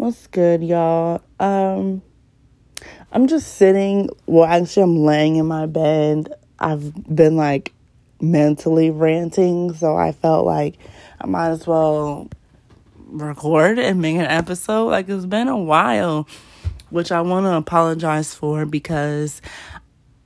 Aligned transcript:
What's 0.00 0.28
good, 0.28 0.64
y'all? 0.64 1.20
Um, 1.38 2.00
I'm 3.12 3.26
just 3.26 3.56
sitting. 3.56 4.08
Well, 4.24 4.46
actually, 4.46 4.84
I'm 4.84 4.96
laying 4.96 5.36
in 5.36 5.44
my 5.44 5.66
bed. 5.66 6.32
I've 6.58 7.14
been 7.14 7.36
like 7.36 7.74
mentally 8.18 8.90
ranting, 8.90 9.74
so 9.74 9.98
I 9.98 10.12
felt 10.12 10.46
like 10.46 10.78
I 11.20 11.26
might 11.26 11.50
as 11.50 11.66
well 11.66 12.30
record 13.08 13.78
and 13.78 14.00
make 14.00 14.16
an 14.16 14.22
episode. 14.22 14.88
Like, 14.88 15.06
it's 15.10 15.26
been 15.26 15.48
a 15.48 15.58
while, 15.58 16.26
which 16.88 17.12
I 17.12 17.20
want 17.20 17.44
to 17.44 17.52
apologize 17.52 18.34
for 18.34 18.64
because 18.64 19.42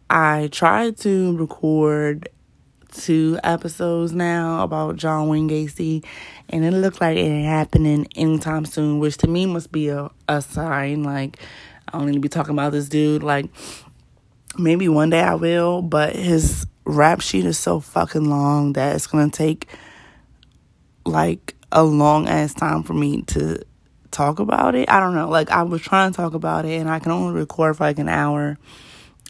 I 0.09 0.51
tried 0.53 0.99
to 0.99 1.37
record 1.37 2.29
two 2.95 3.39
episodes 3.43 4.13
now 4.13 4.63
about 4.63 4.95
John 4.97 5.29
Wayne 5.29 5.49
Gacy, 5.49 6.05
and 6.49 6.65
it 6.65 6.73
looked 6.73 7.01
like 7.01 7.17
it 7.17 7.21
ain't 7.21 7.47
happening 7.47 8.07
anytime 8.15 8.65
soon, 8.65 8.99
which 8.99 9.17
to 9.19 9.27
me 9.27 9.47
must 9.47 9.73
be 9.73 9.89
a, 9.89 10.11
a 10.29 10.43
sign. 10.43 11.03
Like, 11.03 11.39
I 11.89 11.99
don't 11.99 12.07
need 12.07 12.15
to 12.15 12.21
be 12.21 12.29
talking 12.29 12.53
about 12.53 12.73
this 12.73 12.89
dude. 12.89 13.23
Like, 13.23 13.47
maybe 14.59 14.89
one 14.89 15.11
day 15.11 15.21
I 15.21 15.35
will, 15.35 15.83
but 15.83 16.15
his 16.15 16.67
rap 16.85 17.21
sheet 17.21 17.45
is 17.45 17.59
so 17.59 17.81
fucking 17.81 18.29
long 18.29 18.75
that 18.75 18.95
it's 18.95 19.07
gonna 19.07 19.31
take 19.31 19.69
like 21.07 21.55
a 21.73 21.83
long 21.83 22.29
ass 22.29 22.55
time 22.55 22.83
for 22.83 22.95
me 22.95 23.23
to 23.23 23.61
talk 24.11 24.39
about 24.39 24.75
it. 24.75 24.89
I 24.91 25.01
don't 25.01 25.15
know. 25.15 25.29
Like, 25.29 25.51
I 25.51 25.63
was 25.63 25.83
trying 25.83 26.13
to 26.13 26.17
talk 26.17 26.35
about 26.35 26.65
it, 26.65 26.81
and 26.81 26.89
I 26.89 26.99
can 26.99 27.13
only 27.13 27.35
record 27.35 27.77
for 27.77 27.85
like 27.85 27.99
an 27.99 28.09
hour. 28.09 28.59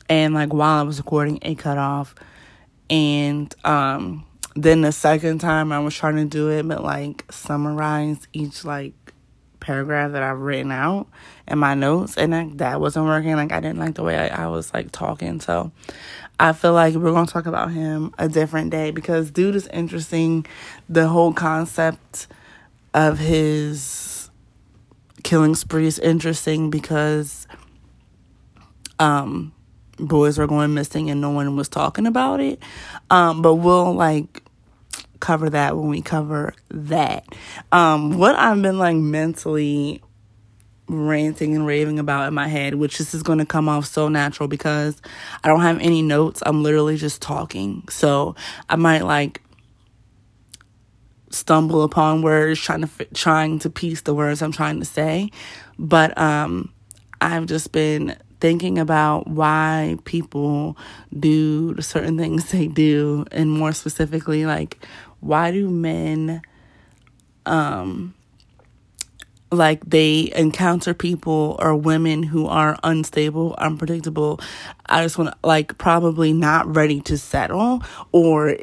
And 0.08 0.34
like 0.34 0.52
while 0.52 0.80
I 0.80 0.82
was 0.82 0.98
recording, 0.98 1.38
it 1.40 1.58
cut 1.58 1.78
off 1.78 2.14
and 2.90 3.54
um 3.64 4.24
then 4.54 4.82
the 4.82 4.92
second 4.92 5.40
time 5.40 5.72
I 5.72 5.80
was 5.80 5.94
trying 5.94 6.16
to 6.16 6.24
do 6.24 6.48
it 6.48 6.66
but 6.66 6.82
like 6.82 7.24
summarize 7.30 8.26
each 8.32 8.64
like 8.64 8.94
paragraph 9.64 10.12
that 10.12 10.22
I've 10.22 10.40
written 10.40 10.70
out 10.70 11.08
in 11.48 11.58
my 11.58 11.74
notes 11.74 12.16
and 12.16 12.32
like 12.32 12.58
that 12.58 12.80
wasn't 12.80 13.06
working. 13.06 13.34
Like 13.34 13.52
I 13.52 13.60
didn't 13.60 13.78
like 13.78 13.94
the 13.94 14.02
way 14.02 14.16
I, 14.16 14.44
I 14.44 14.46
was 14.48 14.72
like 14.74 14.92
talking. 14.92 15.40
So 15.40 15.72
I 16.38 16.52
feel 16.52 16.72
like 16.72 16.94
we're 16.94 17.12
gonna 17.12 17.26
talk 17.26 17.46
about 17.46 17.72
him 17.72 18.14
a 18.18 18.28
different 18.28 18.70
day 18.70 18.90
because 18.90 19.30
dude 19.30 19.56
is 19.56 19.66
interesting. 19.68 20.46
The 20.88 21.08
whole 21.08 21.32
concept 21.32 22.26
of 22.92 23.18
his 23.18 24.30
killing 25.22 25.54
spree 25.54 25.86
is 25.86 25.98
interesting 25.98 26.68
because 26.70 27.46
um 28.98 29.52
boys 29.98 30.38
were 30.38 30.46
going 30.46 30.74
missing 30.74 31.08
and 31.08 31.20
no 31.20 31.30
one 31.30 31.56
was 31.56 31.68
talking 31.68 32.06
about 32.06 32.40
it. 32.40 32.60
Um, 33.10 33.42
but 33.42 33.54
we'll 33.54 33.94
like 33.94 34.42
cover 35.24 35.48
that 35.48 35.74
when 35.74 35.88
we 35.88 36.02
cover 36.02 36.54
that. 36.68 37.24
Um, 37.72 38.18
what 38.18 38.36
I've 38.36 38.60
been 38.60 38.78
like 38.78 38.96
mentally 38.96 40.02
ranting 40.86 41.54
and 41.54 41.66
raving 41.66 41.98
about 41.98 42.28
in 42.28 42.34
my 42.34 42.46
head, 42.46 42.74
which 42.74 42.98
this 42.98 43.14
is 43.14 43.22
going 43.22 43.38
to 43.38 43.46
come 43.46 43.66
off 43.66 43.86
so 43.86 44.08
natural 44.08 44.48
because 44.48 45.00
I 45.42 45.48
don't 45.48 45.62
have 45.62 45.80
any 45.80 46.02
notes. 46.02 46.42
I'm 46.44 46.62
literally 46.62 46.98
just 46.98 47.22
talking. 47.22 47.84
So 47.88 48.36
I 48.68 48.76
might 48.76 49.06
like 49.06 49.40
stumble 51.30 51.82
upon 51.82 52.20
words 52.20 52.60
trying 52.60 52.82
to 52.82 53.04
trying 53.14 53.58
to 53.60 53.70
piece 53.70 54.02
the 54.02 54.14
words 54.14 54.42
I'm 54.42 54.52
trying 54.52 54.78
to 54.80 54.84
say. 54.84 55.30
But 55.78 56.16
um 56.18 56.70
I've 57.22 57.46
just 57.46 57.72
been 57.72 58.16
thinking 58.44 58.78
about 58.78 59.26
why 59.26 59.96
people 60.04 60.76
do 61.18 61.80
certain 61.80 62.18
things 62.18 62.50
they 62.50 62.66
do 62.66 63.24
and 63.32 63.50
more 63.50 63.72
specifically 63.72 64.44
like 64.44 64.84
why 65.24 65.50
do 65.50 65.70
men 65.70 66.42
um 67.46 68.14
like 69.50 69.84
they 69.88 70.32
encounter 70.34 70.92
people 70.92 71.56
or 71.58 71.74
women 71.76 72.22
who 72.22 72.46
are 72.46 72.76
unstable, 72.82 73.54
unpredictable. 73.58 74.40
I 74.86 75.02
just 75.02 75.16
want 75.16 75.30
to 75.30 75.36
like 75.46 75.78
probably 75.78 76.32
not 76.32 76.74
ready 76.74 77.00
to 77.02 77.16
settle 77.16 77.82
or 78.12 78.56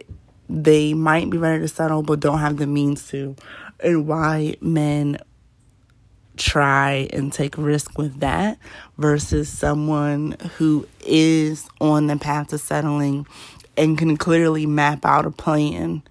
they 0.49 0.93
might 0.93 1.29
be 1.29 1.37
ready 1.37 1.61
to 1.61 1.67
settle 1.67 2.03
but 2.03 2.19
don't 2.19 2.39
have 2.39 2.57
the 2.57 2.67
means 2.67 3.07
to. 3.09 3.35
And 3.79 4.07
why 4.07 4.55
men 4.61 5.17
try 6.37 7.07
and 7.13 7.31
take 7.31 7.57
risk 7.57 7.97
with 7.97 8.19
that 8.19 8.57
versus 8.97 9.49
someone 9.49 10.35
who 10.57 10.87
is 11.05 11.67
on 11.79 12.07
the 12.07 12.17
path 12.17 12.49
to 12.49 12.57
settling 12.57 13.25
and 13.77 13.97
can 13.97 14.17
clearly 14.17 14.65
map 14.65 15.05
out 15.05 15.25
a 15.25 15.31
plan 15.31 16.03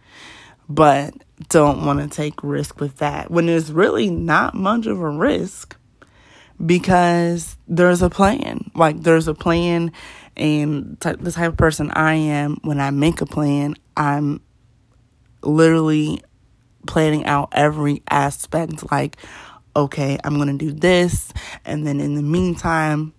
but 0.70 1.12
don't 1.48 1.84
want 1.84 1.98
to 1.98 2.08
take 2.08 2.42
risk 2.42 2.80
with 2.80 2.96
that 2.98 3.30
when 3.30 3.46
there's 3.46 3.72
really 3.72 4.08
not 4.08 4.54
much 4.54 4.86
of 4.86 5.00
a 5.00 5.10
risk 5.10 5.76
because 6.64 7.56
there's 7.66 8.02
a 8.02 8.10
plan 8.10 8.70
like 8.74 9.02
there's 9.02 9.26
a 9.26 9.34
plan 9.34 9.90
and 10.36 10.98
t- 11.00 11.12
the 11.12 11.32
type 11.32 11.52
of 11.52 11.56
person 11.56 11.90
I 11.90 12.14
am 12.14 12.58
when 12.62 12.80
I 12.80 12.90
make 12.90 13.20
a 13.20 13.26
plan 13.26 13.74
I'm 13.96 14.40
literally 15.42 16.22
planning 16.86 17.24
out 17.26 17.48
every 17.52 18.02
aspect 18.08 18.90
like 18.92 19.16
okay, 19.76 20.18
I'm 20.24 20.36
going 20.36 20.56
to 20.58 20.64
do 20.64 20.72
this. 20.72 21.32
And 21.64 21.86
then 21.86 22.00
in 22.00 22.14
the 22.14 22.22
meantime, 22.22 23.12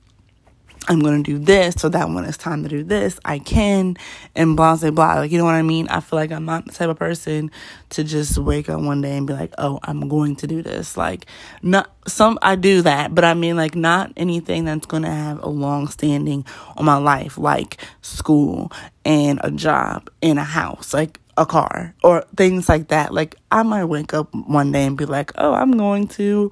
I'm 0.87 0.99
going 0.99 1.23
to 1.23 1.31
do 1.31 1.37
this 1.37 1.75
so 1.77 1.89
that 1.89 2.09
when 2.09 2.25
it's 2.25 2.37
time 2.37 2.63
to 2.63 2.69
do 2.69 2.83
this, 2.83 3.19
I 3.23 3.37
can, 3.37 3.97
and 4.35 4.57
blah, 4.57 4.75
blah, 4.75 4.89
blah. 4.89 5.13
Like, 5.15 5.31
you 5.31 5.37
know 5.37 5.45
what 5.45 5.53
I 5.53 5.61
mean? 5.61 5.87
I 5.89 5.99
feel 5.99 6.17
like 6.17 6.31
I'm 6.31 6.45
not 6.45 6.65
the 6.65 6.71
type 6.71 6.89
of 6.89 6.97
person 6.97 7.51
to 7.89 8.03
just 8.03 8.37
wake 8.37 8.67
up 8.67 8.81
one 8.81 9.01
day 9.01 9.15
and 9.15 9.27
be 9.27 9.33
like, 9.33 9.53
oh, 9.59 9.79
I'm 9.83 10.09
going 10.09 10.35
to 10.37 10.47
do 10.47 10.63
this. 10.63 10.97
Like, 10.97 11.27
not 11.61 11.91
some, 12.07 12.39
I 12.41 12.55
do 12.55 12.81
that, 12.81 13.13
but 13.13 13.23
I 13.23 13.35
mean, 13.35 13.57
like, 13.57 13.75
not 13.75 14.11
anything 14.17 14.65
that's 14.65 14.87
going 14.87 15.03
to 15.03 15.11
have 15.11 15.43
a 15.43 15.49
long 15.49 15.87
standing 15.87 16.45
on 16.75 16.85
my 16.85 16.97
life, 16.97 17.37
like 17.37 17.77
school 18.01 18.71
and 19.05 19.39
a 19.43 19.51
job 19.51 20.09
and 20.23 20.39
a 20.39 20.43
house. 20.43 20.93
Like, 20.93 21.19
a 21.37 21.45
car 21.45 21.95
or 22.03 22.23
things 22.35 22.67
like 22.67 22.89
that. 22.89 23.13
Like 23.13 23.37
I 23.49 23.63
might 23.63 23.85
wake 23.85 24.13
up 24.13 24.35
one 24.35 24.73
day 24.73 24.85
and 24.85 24.97
be 24.97 25.05
like, 25.05 25.31
"Oh, 25.37 25.53
I'm 25.53 25.71
going 25.71 26.09
to 26.09 26.51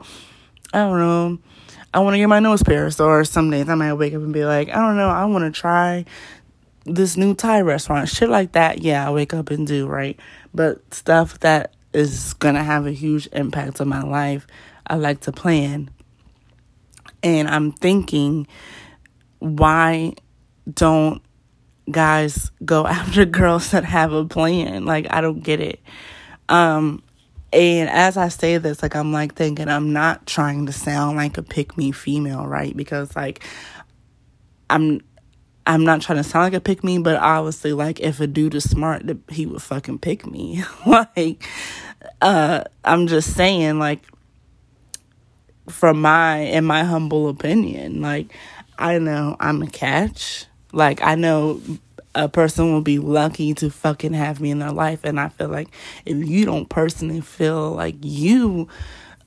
I 0.72 0.80
don't 0.80 1.00
know, 1.00 1.40
I 1.94 2.00
want 2.00 2.14
to 2.14 2.18
get 2.20 2.28
my 2.28 2.40
nose 2.40 2.64
pierced." 2.64 3.00
Or 3.00 3.24
some 3.24 3.50
days 3.50 3.70
I 3.70 3.76
might 3.76 3.94
wake 3.94 4.14
up 4.14 4.22
and 4.22 4.34
be 4.34 4.46
like, 4.46 4.70
"I 4.70 4.76
don't 4.76 4.98
know, 4.98 5.10
I 5.10 5.26
want 5.26 5.44
to 5.44 5.60
try 5.60 6.06
this 6.86 7.18
new 7.18 7.34
Thai 7.34 7.62
restaurant." 7.62 8.10
Shit 8.10 8.30
like 8.30 8.54
that. 8.54 8.82
Yeah, 8.82 9.08
I 9.08 9.12
wake 9.12 9.34
up 9.34 9.52
and 9.52 9.66
do, 9.66 9.88
right? 9.88 10.20
But 10.54 10.94
stuff 10.94 11.40
that 11.40 11.74
is 11.94 12.34
to 12.40 12.54
have 12.64 12.86
a 12.86 12.92
huge 12.92 13.28
impact 13.32 13.82
on 13.82 13.88
my 13.88 14.02
life, 14.02 14.46
I 14.88 14.96
like 14.96 15.22
to 15.22 15.32
plan. 15.32 15.90
And 17.24 17.48
I'm 17.48 17.72
thinking 17.72 18.48
why 19.40 20.14
don't 20.72 21.22
guys 21.90 22.52
go 22.64 22.86
after 22.88 23.26
girls 23.26 23.72
that 23.72 23.86
have 23.86 24.14
a 24.14 24.26
plan. 24.26 24.86
Like 24.86 25.08
I 25.10 25.22
don't 25.22 25.42
get 25.42 25.60
it. 25.60 25.80
Um 26.48 27.04
and 27.52 27.90
as 27.90 28.18
I 28.18 28.28
say 28.30 28.58
this, 28.58 28.82
like 28.82 28.96
I'm 28.96 29.12
like 29.12 29.36
thinking 29.36 29.68
I'm 29.70 29.94
not 29.94 30.26
trying 30.26 30.66
to 30.68 30.72
sound 30.72 31.18
like 31.18 31.38
a 31.38 31.44
pick 31.44 31.78
me 31.78 31.92
female, 31.92 32.46
right? 32.46 32.76
Because 32.76 33.16
like 33.16 33.44
I'm 34.70 35.02
I'm 35.66 35.84
not 35.84 36.02
trying 36.02 36.18
to 36.18 36.24
sound 36.24 36.46
like 36.46 36.54
a 36.54 36.62
pick 36.62 36.84
me, 36.84 37.00
but 37.00 37.18
obviously 37.18 37.74
like 37.74 38.00
if 38.00 38.20
a 38.20 38.28
dude 38.28 38.56
is 38.56 38.70
smart, 38.70 39.04
he 39.30 39.46
would 39.46 39.62
fucking 39.62 40.00
pick 40.00 40.26
me. 40.26 40.64
like 40.86 41.44
uh 42.22 42.64
I'm 42.84 43.08
just 43.08 43.36
saying 43.36 43.80
like 43.80 44.04
from 45.70 46.02
my 46.02 46.38
in 46.38 46.66
my 46.66 46.84
humble 46.84 47.30
opinion, 47.30 48.02
like 48.02 48.34
I 48.78 49.00
know 49.00 49.36
I'm 49.40 49.62
a 49.64 49.68
catch 49.68 50.46
like 50.72 51.02
I 51.02 51.16
know 51.16 51.62
a 52.16 52.28
person 52.28 52.72
will 52.72 52.82
be 52.82 53.00
lucky 53.00 53.54
to 53.56 53.70
fucking 53.70 54.14
have 54.14 54.40
me 54.40 54.52
in 54.52 54.60
their 54.60 54.72
life 54.72 55.02
and 55.04 55.20
I 55.20 55.30
feel 55.30 55.50
like 55.50 55.70
if 56.06 56.18
you 56.18 56.46
don't 56.46 56.70
personally 56.70 57.22
feel 57.22 57.72
like 57.72 57.96
you 58.02 58.68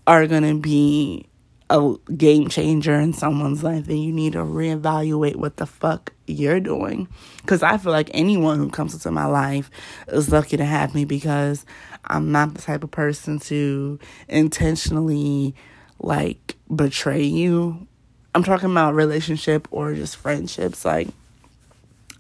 are 0.06 0.26
going 0.26 0.43
to 0.43 0.60
be 0.60 1.26
a 1.70 1.94
game 2.17 2.49
changer 2.49 2.94
in 2.99 3.12
someone's 3.12 3.62
life 3.62 3.87
then 3.87 3.99
you 3.99 4.12
need 4.12 4.32
to 4.32 4.40
reevaluate 4.40 5.37
what 5.37 5.56
the 5.56 5.67
fuck 5.67 6.12
you're 6.26 6.61
doing 6.61 7.08
cuz 7.46 7.62
I 7.62 7.79
feel 7.79 7.93
like 7.93 8.11
anyone 8.12 8.58
who 8.58 8.69
comes 8.69 8.94
into 8.94 9.11
my 9.11 9.26
life 9.26 9.70
is 10.08 10.31
lucky 10.31 10.56
to 10.56 10.64
have 10.64 10.94
me 10.94 11.05
because 11.05 11.64
I'm 12.05 12.32
not 12.32 12.55
the 12.55 12.62
type 12.62 12.85
of 12.85 12.90
person 12.90 13.38
to 13.40 13.99
intentionally 14.28 15.55
like 16.00 16.56
betray 16.75 17.23
you. 17.23 17.87
I'm 18.35 18.43
talking 18.43 18.70
about 18.70 18.94
relationship 18.94 19.69
or 19.70 19.94
just 19.94 20.17
friendships 20.17 20.85
like 20.85 21.08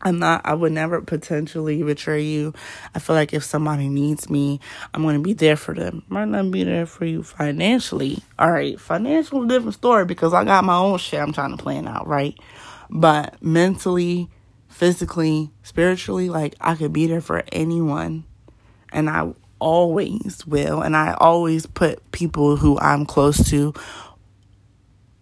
I'm 0.02 0.18
not, 0.18 0.42
I 0.44 0.54
would 0.54 0.72
never 0.72 1.00
potentially 1.00 1.82
betray 1.82 2.22
you. 2.22 2.52
I 2.94 2.98
feel 2.98 3.14
like 3.14 3.32
if 3.32 3.44
somebody 3.44 3.88
needs 3.88 4.28
me, 4.28 4.60
I'm 4.92 5.02
going 5.02 5.16
to 5.16 5.22
be 5.22 5.32
there 5.32 5.56
for 5.56 5.74
them. 5.74 6.02
Might 6.08 6.28
not 6.28 6.50
be 6.50 6.64
there 6.64 6.86
for 6.86 7.04
you 7.04 7.22
financially. 7.22 8.18
All 8.38 8.50
right, 8.50 8.78
financial, 8.78 9.44
different 9.46 9.74
story 9.74 10.04
because 10.04 10.34
I 10.34 10.44
got 10.44 10.64
my 10.64 10.76
own 10.76 10.98
shit 10.98 11.20
I'm 11.20 11.32
trying 11.32 11.56
to 11.56 11.62
plan 11.62 11.86
out, 11.86 12.06
right? 12.08 12.34
But 12.90 13.40
mentally, 13.42 14.28
physically, 14.68 15.50
spiritually, 15.62 16.28
like 16.28 16.54
I 16.60 16.74
could 16.74 16.92
be 16.92 17.06
there 17.06 17.20
for 17.20 17.44
anyone. 17.52 18.24
And 18.92 19.08
I 19.08 19.32
always 19.60 20.44
will. 20.46 20.82
And 20.82 20.96
I 20.96 21.14
always 21.14 21.66
put 21.66 22.10
people 22.10 22.56
who 22.56 22.78
I'm 22.80 23.06
close 23.06 23.48
to 23.50 23.72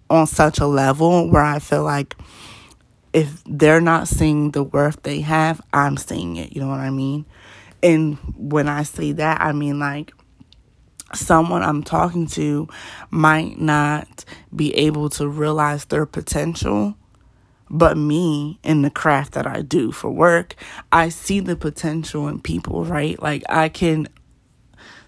on 0.09 0.27
such 0.27 0.59
a 0.59 0.67
level 0.67 1.31
where 1.31 1.43
I 1.43 1.59
feel 1.59 1.85
like 1.85 2.17
if 3.13 3.43
they're 3.45 3.81
not 3.81 4.09
seeing 4.09 4.53
the 4.53 4.63
worth 4.63 5.03
they 5.03 5.21
have, 5.21 5.61
I'm 5.73 5.97
seeing 5.97 6.37
it. 6.37 6.53
You 6.53 6.61
know 6.61 6.69
what 6.69 6.81
I 6.81 6.91
mean? 6.91 7.27
And 7.83 8.19
when 8.37 8.69
I 8.69 8.83
say 8.83 9.13
that, 9.13 9.41
I 9.41 9.53
mean 9.53 9.79
like 9.79 10.13
someone 11.15 11.63
I'm 11.63 11.83
talking 11.83 12.27
to 12.29 12.69
might 13.11 13.61
not 13.61 14.25
be 14.55 14.75
able 14.75 15.11
to 15.11 15.29
realize 15.29 15.87
their 15.87 16.07
potential. 16.07 16.97
But 17.73 17.97
me 17.97 18.59
in 18.65 18.83
the 18.83 18.91
craft 18.91 19.33
that 19.35 19.47
I 19.47 19.63
do 19.63 19.93
for 19.93 20.11
work, 20.11 20.57
I 20.91 21.09
see 21.09 21.39
the 21.39 21.55
potential 21.55 22.27
in 22.27 22.41
people, 22.41 22.85
right? 22.85 23.21
Like 23.23 23.45
I 23.49 23.69
can 23.69 24.09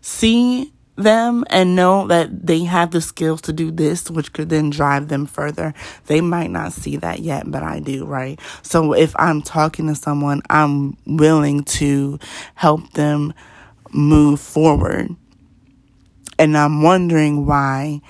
see 0.00 0.72
them 0.97 1.44
and 1.49 1.75
know 1.75 2.06
that 2.06 2.47
they 2.47 2.65
have 2.65 2.91
the 2.91 3.00
skills 3.00 3.41
to 3.43 3.53
do 3.53 3.71
this, 3.71 4.11
which 4.11 4.33
could 4.33 4.49
then 4.49 4.71
drive 4.71 5.09
them 5.09 5.27
further. 5.27 5.75
They 6.06 6.21
might 6.21 6.50
not 6.50 6.73
see 6.73 6.97
that 6.97 7.21
yet, 7.21 7.50
but 7.50 7.62
I 7.62 7.81
do, 7.81 8.05
right? 8.05 8.39
So 8.62 8.93
if 8.93 9.15
I'm 9.19 9.43
talking 9.43 9.87
to 9.89 9.94
someone, 9.94 10.43
I'm 10.50 10.97
willing 11.06 11.65
to 11.65 12.19
help 12.55 12.93
them 12.93 13.33
move 13.93 14.41
forward. 14.41 15.15
And 16.39 16.56
I'm 16.56 16.83
wondering 16.83 17.47
why 17.47 18.00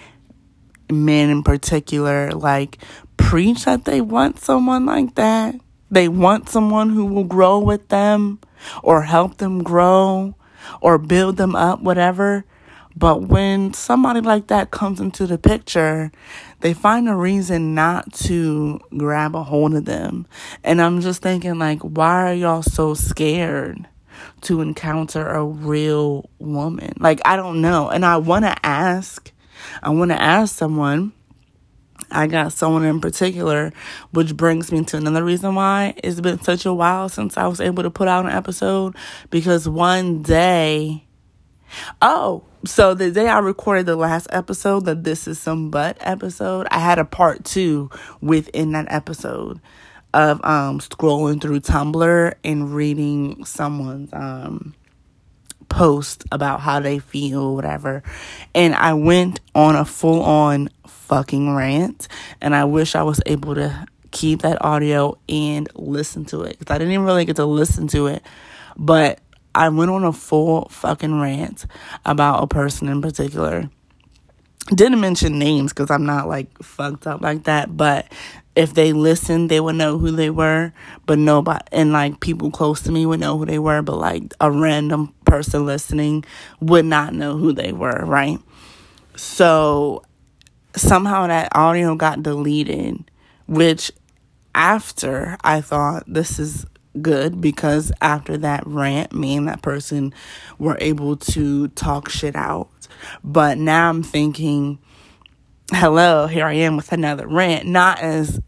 men 0.91 1.31
in 1.31 1.43
particular 1.43 2.31
like 2.33 2.79
preach 3.17 3.65
that 3.65 3.85
they 3.85 4.01
want 4.01 4.39
someone 4.39 4.87
like 4.87 5.15
that. 5.15 5.55
They 5.91 6.09
want 6.09 6.49
someone 6.49 6.91
who 6.91 7.05
will 7.05 7.25
grow 7.25 7.59
with 7.59 7.89
them 7.89 8.41
or 8.83 9.03
help 9.03 9.37
them 9.39 9.63
grow 9.63 10.35
or 10.81 10.99
build 10.99 11.37
them 11.37 11.55
up, 11.55 11.83
whatever. 11.83 12.45
But 12.97 13.23
when 13.23 13.73
somebody 13.75 14.21
like 14.21 14.49
that 14.49 14.71
comes 14.71 15.01
into 15.01 15.27
the 15.27 15.39
picture, 15.39 16.13
they 16.61 16.75
find 16.75 17.09
a 17.09 17.15
reason 17.15 17.75
not 17.75 18.13
to 18.15 18.81
grab 18.97 19.35
a 19.35 19.43
hold 19.43 19.75
of 19.75 19.85
them. 19.85 20.27
And 20.63 20.81
I'm 20.81 21.01
just 21.01 21.23
thinking, 21.23 21.59
like, 21.59 21.81
why 21.81 22.31
are 22.31 22.35
y'all 22.35 22.63
so 22.63 22.95
scared 22.95 23.89
to 24.43 24.61
encounter 24.61 25.27
a 25.27 25.45
real 25.45 26.29
woman? 26.39 26.95
Like, 26.99 27.21
I 27.25 27.37
don't 27.37 27.61
know. 27.61 27.89
And 27.89 28.05
I 28.05 28.19
want 28.19 28.45
to 28.45 28.55
ask, 28.65 29.33
I 29.83 29.91
want 29.91 30.11
to 30.11 30.21
ask 30.21 30.55
someone. 30.55 31.13
I 32.11 32.27
got 32.27 32.53
someone 32.53 32.85
in 32.85 33.01
particular, 33.01 33.73
which 34.11 34.37
brings 34.37 34.71
me 34.71 34.85
to 34.85 34.99
another 34.99 35.25
reason 35.25 35.55
why 35.55 35.95
it's 36.05 36.21
been 36.21 36.43
such 36.43 36.67
a 36.67 36.75
while 36.75 37.09
since 37.09 37.39
I 37.39 37.47
was 37.47 37.59
able 37.59 37.85
to 37.85 37.91
put 37.91 38.07
out 38.07 38.27
an 38.27 38.33
episode. 38.33 38.97
Because 39.31 39.67
one 39.67 40.21
day, 40.21 41.07
oh, 42.01 42.45
so 42.65 42.95
the 42.95 43.11
day 43.11 43.29
I 43.29 43.39
recorded 43.39 43.87
the 43.87 43.97
last 43.97 44.29
episode, 44.31 44.85
that 44.85 45.05
this 45.05 45.27
is 45.27 45.39
some 45.39 45.71
butt 45.71 45.97
episode, 46.01 46.67
I 46.71 46.79
had 46.79 46.99
a 46.99 47.05
part 47.05 47.45
two 47.45 47.91
within 48.21 48.73
that 48.73 48.87
episode 48.91 49.61
of 50.15 50.45
um 50.45 50.79
scrolling 50.79 51.41
through 51.41 51.61
Tumblr 51.61 52.35
and 52.45 52.75
reading 52.75 53.45
someone's 53.45 54.13
um 54.13 54.75
post 55.69 56.25
about 56.31 56.61
how 56.61 56.81
they 56.81 56.99
feel, 56.99 57.55
whatever. 57.55 58.03
And 58.55 58.75
I 58.75 58.93
went 58.95 59.41
on 59.55 59.75
a 59.75 59.85
full 59.85 60.23
on 60.23 60.69
fucking 60.87 61.55
rant, 61.55 62.09
and 62.41 62.55
I 62.55 62.65
wish 62.65 62.95
I 62.95 63.03
was 63.03 63.21
able 63.27 63.55
to 63.55 63.87
keep 64.11 64.43
that 64.43 64.63
audio 64.63 65.19
and 65.29 65.69
listen 65.75 66.27
to 66.27 66.43
it 66.43 66.59
because 66.59 66.75
I 66.75 66.79
didn't 66.79 66.93
even 66.93 67.07
really 67.07 67.25
get 67.25 67.37
to 67.37 67.47
listen 67.47 67.89
to 67.89 68.07
it, 68.07 68.23
but 68.77 69.21
I 69.55 69.69
went 69.69 69.91
on 69.91 70.05
a 70.05 70.13
full 70.13 70.69
fucking 70.71 71.21
rant 71.21 71.67
about 72.05 72.43
a 72.43 72.47
person 72.47 72.89
in 72.89 73.03
particular. 73.03 73.71
Didn't 74.69 75.01
mention 75.01 75.39
names 75.39 75.73
because 75.73 75.91
I'm 75.91 76.07
not 76.07 76.29
like 76.29 76.63
fucked 76.63 77.07
up 77.07 77.21
like 77.21 77.45
that, 77.45 77.77
but 77.77 78.07
if 78.55 78.75
they 78.75 78.93
listened, 78.93 79.51
they 79.51 79.61
would 79.61 79.75
know 79.77 79.99
who 79.99 80.11
they 80.11 80.31
were, 80.31 80.73
but 81.07 81.19
nobody, 81.19 81.65
and 81.73 81.93
like 81.93 82.21
people 82.21 82.51
close 82.51 82.83
to 82.83 82.93
me 82.93 83.07
would 83.07 83.21
know 83.21 83.39
who 83.39 83.47
they 83.47 83.59
were, 83.59 83.83
but 83.83 83.97
like 83.97 84.35
a 84.41 84.51
random 84.51 85.15
person 85.25 85.67
listening 85.67 86.25
would 86.61 86.85
not 86.85 87.15
know 87.15 87.37
who 87.37 87.53
they 87.53 87.73
were, 87.73 88.05
right? 88.05 88.39
So 89.17 90.05
somehow 90.77 91.27
that 91.27 91.55
audio 91.55 91.95
got 91.95 92.23
deleted, 92.23 93.11
which 93.47 93.91
after 94.55 95.37
I 95.43 95.61
thought 95.61 96.05
this 96.07 96.39
is 96.39 96.67
good 97.01 97.41
because 97.41 97.93
after 98.01 98.37
that 98.39 98.67
rant, 98.67 99.13
me 99.13 99.37
and 99.37 99.49
that 99.49 99.63
person 99.63 100.13
were 100.59 100.77
able 100.81 101.17
to 101.17 101.69
talk 101.69 102.09
shit 102.09 102.37
out. 102.37 102.69
But 103.25 103.59
now 103.59 103.89
I'm 103.89 104.03
thinking, 104.03 104.79
hello, 105.71 106.27
here 106.27 106.47
I 106.47 106.55
am 106.55 106.77
with 106.77 106.93
another 106.93 107.27
rant, 107.27 107.67
not 107.67 108.01
as 108.01 108.41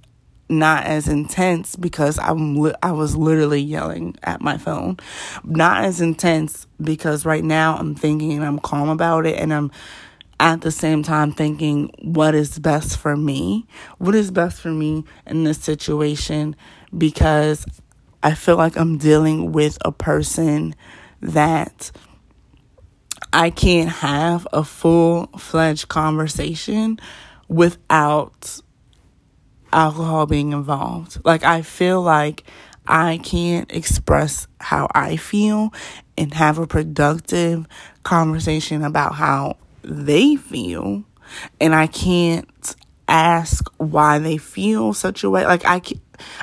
not 0.48 0.84
as 0.84 1.08
intense 1.08 1.74
because 1.74 2.18
I'm 2.18 2.56
li- 2.56 2.74
I 2.82 2.92
was 2.92 3.16
literally 3.16 3.60
yelling 3.60 4.16
at 4.22 4.40
my 4.40 4.58
phone. 4.58 4.98
Not 5.42 5.84
as 5.84 6.00
intense 6.00 6.66
because 6.82 7.24
right 7.24 7.42
now 7.42 7.76
I'm 7.76 7.94
thinking 7.94 8.32
and 8.32 8.44
I'm 8.44 8.58
calm 8.58 8.88
about 8.90 9.26
it 9.26 9.38
and 9.38 9.52
I'm 9.52 9.70
at 10.40 10.60
the 10.60 10.70
same 10.70 11.02
time 11.02 11.32
thinking 11.32 11.90
what 12.02 12.34
is 12.34 12.58
best 12.58 12.98
for 12.98 13.16
me? 13.16 13.66
What 13.98 14.14
is 14.14 14.30
best 14.30 14.60
for 14.60 14.70
me 14.70 15.04
in 15.26 15.44
this 15.44 15.58
situation 15.58 16.56
because 16.96 17.64
I 18.24 18.32
feel 18.32 18.56
like 18.56 18.76
I'm 18.76 18.96
dealing 18.96 19.52
with 19.52 19.76
a 19.84 19.92
person 19.92 20.74
that 21.20 21.92
I 23.34 23.50
can't 23.50 23.90
have 23.90 24.48
a 24.50 24.64
full 24.64 25.26
fledged 25.38 25.88
conversation 25.88 26.98
without 27.48 28.62
alcohol 29.74 30.24
being 30.24 30.52
involved. 30.52 31.18
Like, 31.22 31.44
I 31.44 31.60
feel 31.60 32.00
like 32.00 32.44
I 32.86 33.20
can't 33.22 33.70
express 33.70 34.46
how 34.58 34.88
I 34.94 35.16
feel 35.16 35.74
and 36.16 36.32
have 36.32 36.56
a 36.58 36.66
productive 36.66 37.66
conversation 38.04 38.84
about 38.84 39.16
how 39.16 39.58
they 39.82 40.36
feel. 40.36 41.04
And 41.60 41.74
I 41.74 41.88
can't 41.88 42.76
ask 43.08 43.70
why 43.78 44.18
they 44.18 44.36
feel 44.36 44.92
such 44.92 45.24
a 45.24 45.30
way. 45.30 45.44
Like, 45.46 45.64
I, 45.64 45.82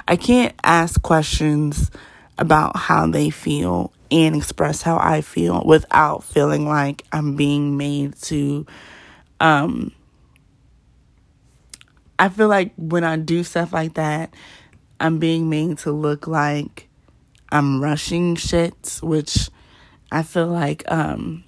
I 0.08 0.16
can't 0.16 0.54
ask 0.64 1.02
questions 1.02 1.92
about 2.38 2.76
how 2.76 3.08
they 3.08 3.30
feel 3.30 3.94
and 4.12 4.36
express 4.36 4.82
how 4.82 4.98
I 4.98 5.22
feel 5.22 5.64
without 5.66 6.24
feeling 6.24 6.68
like 6.68 7.04
I'm 7.12 7.36
being 7.36 7.78
made 7.78 8.16
to 8.24 8.66
um 9.40 9.94
I 12.20 12.30
feel 12.30 12.50
like 12.50 12.74
when 12.78 13.04
I 13.04 13.16
do 13.16 13.44
stuff 13.44 13.74
like 13.74 13.96
that, 13.96 14.32
I'm 15.00 15.18
being 15.18 15.50
made 15.50 15.80
to 15.80 15.92
look 15.92 16.28
like 16.28 16.88
I'm 17.52 17.82
rushing 17.82 18.36
shit, 18.36 19.00
which 19.02 19.50
I 20.12 20.22
feel 20.22 20.48
like 20.48 20.84
um 20.92 21.44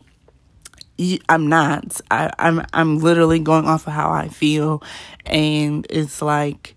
I'm 1.27 1.47
not. 1.47 2.00
I, 2.12 2.31
I'm 2.39 2.65
I'm 2.73 3.00
literally 3.00 3.39
going 3.39 3.65
off 3.65 3.88
of 3.88 3.93
how 3.93 4.12
I 4.12 4.27
feel, 4.27 4.83
and 5.25 5.88
it's 5.89 6.21
like 6.21 6.75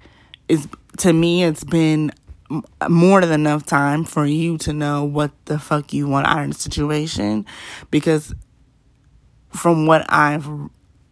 it's 0.49 0.67
to 0.99 1.13
me, 1.13 1.45
it's 1.45 1.65
been 1.65 2.13
more 2.89 3.21
than 3.23 3.41
enough 3.41 3.67
time 3.67 4.05
for 4.05 4.25
you 4.25 4.57
to 4.59 4.73
know 4.73 5.05
what 5.05 5.33
the 5.47 5.59
fuck 5.59 5.93
you 5.93 6.09
want 6.09 6.27
out 6.27 6.43
of 6.43 6.49
the 6.49 6.55
situation. 6.55 7.45
Because 7.91 8.35
from 9.51 9.87
what 9.87 10.07
I've 10.09 10.49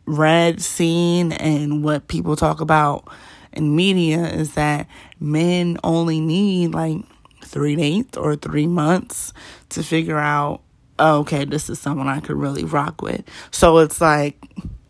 read, 0.07 0.61
seen, 0.61 1.33
and 1.33 1.83
what 1.83 2.09
people 2.09 2.37
talk 2.37 2.61
about 2.61 3.09
in 3.53 3.75
media, 3.75 4.27
is 4.27 4.55
that 4.55 4.87
men 5.21 5.79
only 5.85 6.21
need 6.21 6.73
like 6.73 6.99
three 7.43 7.77
dates 7.77 8.17
or 8.17 8.37
three 8.37 8.67
months 8.67 9.33
to 9.71 9.83
figure 9.83 10.19
out, 10.19 10.61
okay, 10.99 11.45
this 11.45 11.69
is 11.69 11.79
someone 11.79 12.09
I 12.09 12.21
could 12.21 12.37
really 12.37 12.65
rock 12.65 13.03
with. 13.03 13.23
So 13.51 13.79
it's 13.79 14.01
like 14.01 14.45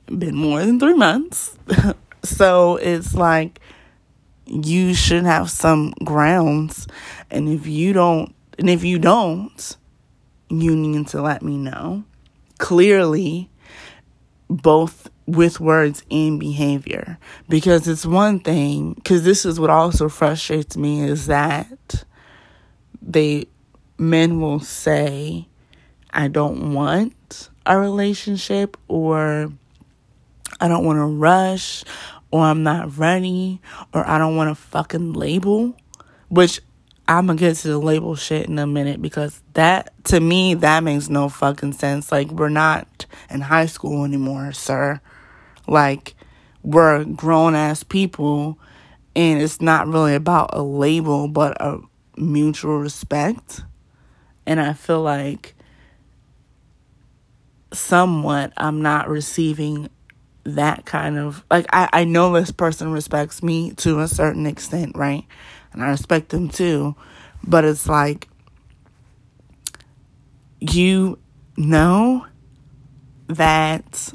been 0.06 0.36
more 0.36 0.60
than 0.60 0.78
three 0.78 0.94
months. 0.94 1.56
so 2.24 2.76
it's 2.76 3.14
like 3.14 3.60
you 4.46 4.94
should 4.94 5.24
have 5.24 5.50
some 5.50 5.94
grounds. 6.04 6.86
And 7.30 7.48
if 7.48 7.66
you 7.66 7.92
don't, 7.92 8.34
and 8.58 8.68
if 8.70 8.84
you 8.84 8.98
don't, 8.98 9.76
you 10.50 10.76
need 10.76 11.08
to 11.08 11.22
let 11.22 11.42
me 11.42 11.56
know 11.56 12.04
clearly, 12.58 13.50
both 14.48 15.08
with 15.26 15.60
words 15.60 16.02
and 16.10 16.38
behavior. 16.38 17.18
Because 17.48 17.88
it's 17.88 18.06
one 18.06 18.40
thing, 18.40 18.94
because 18.94 19.24
this 19.24 19.44
is 19.44 19.58
what 19.58 19.70
also 19.70 20.08
frustrates 20.08 20.76
me 20.76 21.02
is 21.02 21.26
that 21.26 22.04
they, 23.02 23.46
men 23.98 24.40
will 24.40 24.60
say, 24.60 25.48
I 26.14 26.28
don't 26.28 26.72
want 26.72 27.50
a 27.66 27.78
relationship 27.78 28.76
or 28.88 29.52
I 30.60 30.68
don't 30.68 30.84
want 30.84 30.98
to 30.98 31.06
rush 31.06 31.84
or 32.30 32.42
I'm 32.42 32.62
not 32.62 32.96
ready 32.96 33.60
or 33.92 34.08
I 34.08 34.18
don't 34.18 34.36
want 34.36 34.50
to 34.50 34.54
fucking 34.54 35.12
label, 35.14 35.76
which 36.28 36.60
I'm 37.08 37.26
gonna 37.26 37.38
get 37.38 37.56
to 37.56 37.68
the 37.68 37.78
label 37.78 38.14
shit 38.14 38.46
in 38.46 38.58
a 38.58 38.66
minute 38.66 39.02
because 39.02 39.42
that 39.54 39.92
to 40.04 40.20
me 40.20 40.54
that 40.54 40.84
makes 40.84 41.08
no 41.08 41.28
fucking 41.28 41.72
sense. 41.72 42.10
Like 42.10 42.30
we're 42.30 42.48
not 42.48 43.06
in 43.28 43.40
high 43.42 43.66
school 43.66 44.04
anymore, 44.04 44.52
sir. 44.52 45.00
Like 45.66 46.14
we're 46.62 47.04
grown 47.04 47.54
ass 47.54 47.82
people 47.82 48.58
and 49.16 49.42
it's 49.42 49.60
not 49.60 49.88
really 49.88 50.14
about 50.14 50.50
a 50.52 50.62
label 50.62 51.28
but 51.28 51.60
a 51.60 51.80
mutual 52.16 52.78
respect. 52.78 53.62
And 54.46 54.60
I 54.60 54.74
feel 54.74 55.02
like 55.02 55.54
somewhat 57.74 58.52
I'm 58.56 58.82
not 58.82 59.08
receiving 59.08 59.88
that 60.44 60.84
kind 60.84 61.18
of 61.18 61.42
like 61.50 61.66
I, 61.72 61.88
I 61.92 62.04
know 62.04 62.32
this 62.32 62.50
person 62.50 62.92
respects 62.92 63.42
me 63.42 63.72
to 63.72 64.00
a 64.00 64.08
certain 64.08 64.46
extent, 64.46 64.96
right? 64.96 65.24
And 65.72 65.82
I 65.82 65.88
respect 65.88 66.28
them 66.30 66.48
too. 66.48 66.94
But 67.42 67.64
it's 67.64 67.88
like 67.88 68.28
you 70.60 71.18
know 71.56 72.26
that 73.28 74.12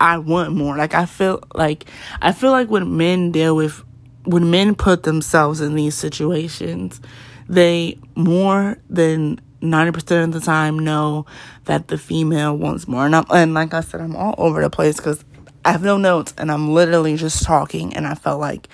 I 0.00 0.18
want 0.18 0.52
more. 0.52 0.76
Like 0.76 0.94
I 0.94 1.06
feel 1.06 1.42
like 1.54 1.86
I 2.20 2.32
feel 2.32 2.50
like 2.50 2.68
when 2.68 2.96
men 2.96 3.32
deal 3.32 3.56
with 3.56 3.82
when 4.24 4.50
men 4.50 4.74
put 4.74 5.04
themselves 5.04 5.60
in 5.60 5.74
these 5.74 5.94
situations, 5.94 7.00
they 7.48 7.98
more 8.16 8.78
than 8.90 9.40
90% 9.62 10.24
of 10.24 10.32
the 10.32 10.40
time 10.40 10.78
know 10.78 11.26
that 11.66 11.88
the 11.88 11.98
female 11.98 12.56
wants 12.56 12.88
more. 12.88 13.06
And, 13.06 13.14
I'm, 13.14 13.24
and 13.30 13.54
like 13.54 13.74
I 13.74 13.80
said, 13.80 14.00
I'm 14.00 14.16
all 14.16 14.34
over 14.38 14.60
the 14.62 14.70
place 14.70 14.96
because 14.96 15.24
I 15.64 15.72
have 15.72 15.82
no 15.82 15.96
notes 15.96 16.34
and 16.38 16.50
I'm 16.50 16.72
literally 16.72 17.16
just 17.16 17.44
talking. 17.44 17.94
And 17.94 18.06
I 18.06 18.14
felt 18.14 18.40
like 18.40 18.68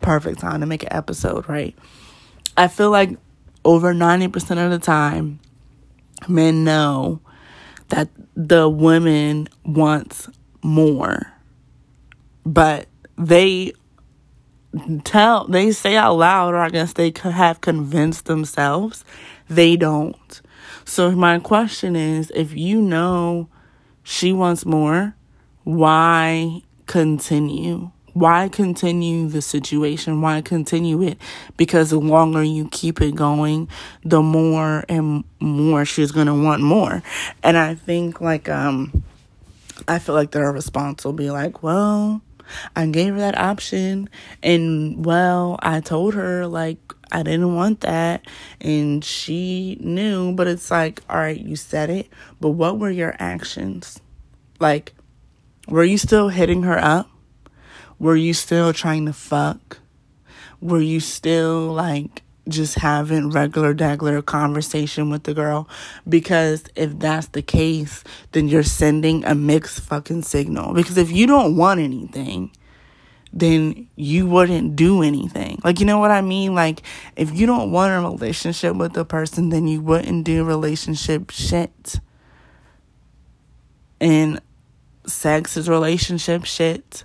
perfect 0.00 0.40
time 0.40 0.60
to 0.60 0.66
make 0.66 0.82
an 0.82 0.92
episode, 0.92 1.48
right? 1.48 1.76
I 2.56 2.68
feel 2.68 2.90
like 2.90 3.16
over 3.64 3.94
90% 3.94 4.64
of 4.64 4.70
the 4.70 4.78
time, 4.78 5.40
men 6.26 6.64
know 6.64 7.20
that 7.88 8.08
the 8.34 8.68
woman 8.68 9.48
wants 9.64 10.28
more. 10.62 11.32
But 12.44 12.86
they 13.16 13.72
tell, 15.04 15.46
they 15.48 15.72
say 15.72 15.96
out 15.96 16.14
loud, 16.14 16.54
or 16.54 16.58
I 16.58 16.70
guess 16.70 16.94
they 16.94 17.12
have 17.22 17.60
convinced 17.60 18.24
themselves 18.24 19.04
they 19.48 19.76
don't. 19.76 20.40
So 20.88 21.10
my 21.10 21.38
question 21.38 21.96
is 21.96 22.32
if 22.34 22.56
you 22.56 22.80
know 22.80 23.50
she 24.04 24.32
wants 24.32 24.64
more, 24.64 25.14
why 25.64 26.62
continue? 26.86 27.90
Why 28.14 28.48
continue 28.48 29.28
the 29.28 29.42
situation? 29.42 30.22
Why 30.22 30.40
continue 30.40 31.02
it? 31.02 31.18
Because 31.58 31.90
the 31.90 31.98
longer 32.00 32.42
you 32.42 32.70
keep 32.72 33.02
it 33.02 33.14
going, 33.14 33.68
the 34.02 34.22
more 34.22 34.86
and 34.88 35.24
more 35.40 35.84
she's 35.84 36.10
going 36.10 36.26
to 36.26 36.34
want 36.34 36.62
more. 36.62 37.02
And 37.42 37.58
I 37.58 37.74
think 37.74 38.22
like 38.22 38.48
um 38.48 39.04
I 39.86 39.98
feel 39.98 40.14
like 40.14 40.30
their 40.30 40.50
response 40.50 41.04
will 41.04 41.12
be 41.12 41.30
like, 41.30 41.62
"Well, 41.62 42.22
I 42.76 42.86
gave 42.86 43.14
her 43.14 43.20
that 43.20 43.38
option 43.38 44.08
and 44.42 45.04
well, 45.04 45.58
I 45.62 45.80
told 45.80 46.14
her 46.14 46.46
like 46.46 46.78
I 47.10 47.22
didn't 47.22 47.54
want 47.54 47.80
that 47.80 48.26
and 48.60 49.04
she 49.04 49.78
knew, 49.80 50.32
but 50.32 50.46
it's 50.46 50.70
like, 50.70 51.02
all 51.08 51.16
right, 51.16 51.40
you 51.40 51.56
said 51.56 51.90
it, 51.90 52.08
but 52.40 52.50
what 52.50 52.78
were 52.78 52.90
your 52.90 53.14
actions? 53.18 54.00
Like 54.60 54.94
were 55.68 55.84
you 55.84 55.98
still 55.98 56.30
hitting 56.30 56.62
her 56.62 56.78
up? 56.78 57.10
Were 57.98 58.16
you 58.16 58.32
still 58.32 58.72
trying 58.72 59.06
to 59.06 59.12
fuck? 59.12 59.78
Were 60.60 60.80
you 60.80 61.00
still 61.00 61.72
like 61.72 62.22
just 62.48 62.76
having 62.76 63.30
regular 63.30 63.74
dagler 63.74 64.24
conversation 64.24 65.10
with 65.10 65.24
the 65.24 65.34
girl 65.34 65.68
because 66.08 66.64
if 66.74 66.98
that's 66.98 67.28
the 67.28 67.42
case 67.42 68.02
then 68.32 68.48
you're 68.48 68.62
sending 68.62 69.24
a 69.24 69.34
mixed 69.34 69.80
fucking 69.80 70.22
signal 70.22 70.72
because 70.74 70.96
if 70.96 71.10
you 71.10 71.26
don't 71.26 71.56
want 71.56 71.80
anything 71.80 72.50
then 73.32 73.88
you 73.96 74.26
wouldn't 74.26 74.76
do 74.76 75.02
anything. 75.02 75.60
Like, 75.62 75.80
you 75.80 75.86
know 75.86 75.98
what 75.98 76.10
I 76.10 76.22
mean? 76.22 76.54
Like, 76.54 76.82
if 77.16 77.34
you 77.34 77.46
don't 77.46 77.70
want 77.70 77.92
a 77.92 78.08
relationship 78.08 78.74
with 78.76 78.94
the 78.94 79.04
person, 79.04 79.50
then 79.50 79.66
you 79.66 79.80
wouldn't 79.80 80.24
do 80.24 80.44
relationship 80.44 81.30
shit. 81.30 82.00
And 84.00 84.40
sex 85.06 85.56
is 85.56 85.68
relationship 85.68 86.44
shit. 86.44 87.04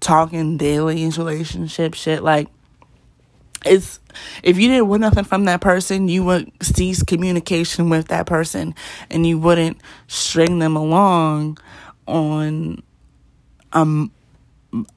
Talking 0.00 0.56
daily 0.56 1.04
is 1.04 1.18
relationship 1.18 1.94
shit. 1.94 2.22
Like, 2.22 2.48
it's 3.64 4.00
if 4.42 4.58
you 4.58 4.68
didn't 4.68 4.88
want 4.88 5.02
nothing 5.02 5.24
from 5.24 5.44
that 5.44 5.60
person, 5.60 6.08
you 6.08 6.24
would 6.24 6.50
cease 6.62 7.02
communication 7.02 7.90
with 7.90 8.08
that 8.08 8.26
person 8.26 8.74
and 9.10 9.26
you 9.26 9.38
wouldn't 9.38 9.80
string 10.08 10.58
them 10.58 10.76
along 10.76 11.58
on 12.06 12.82
um 13.72 14.10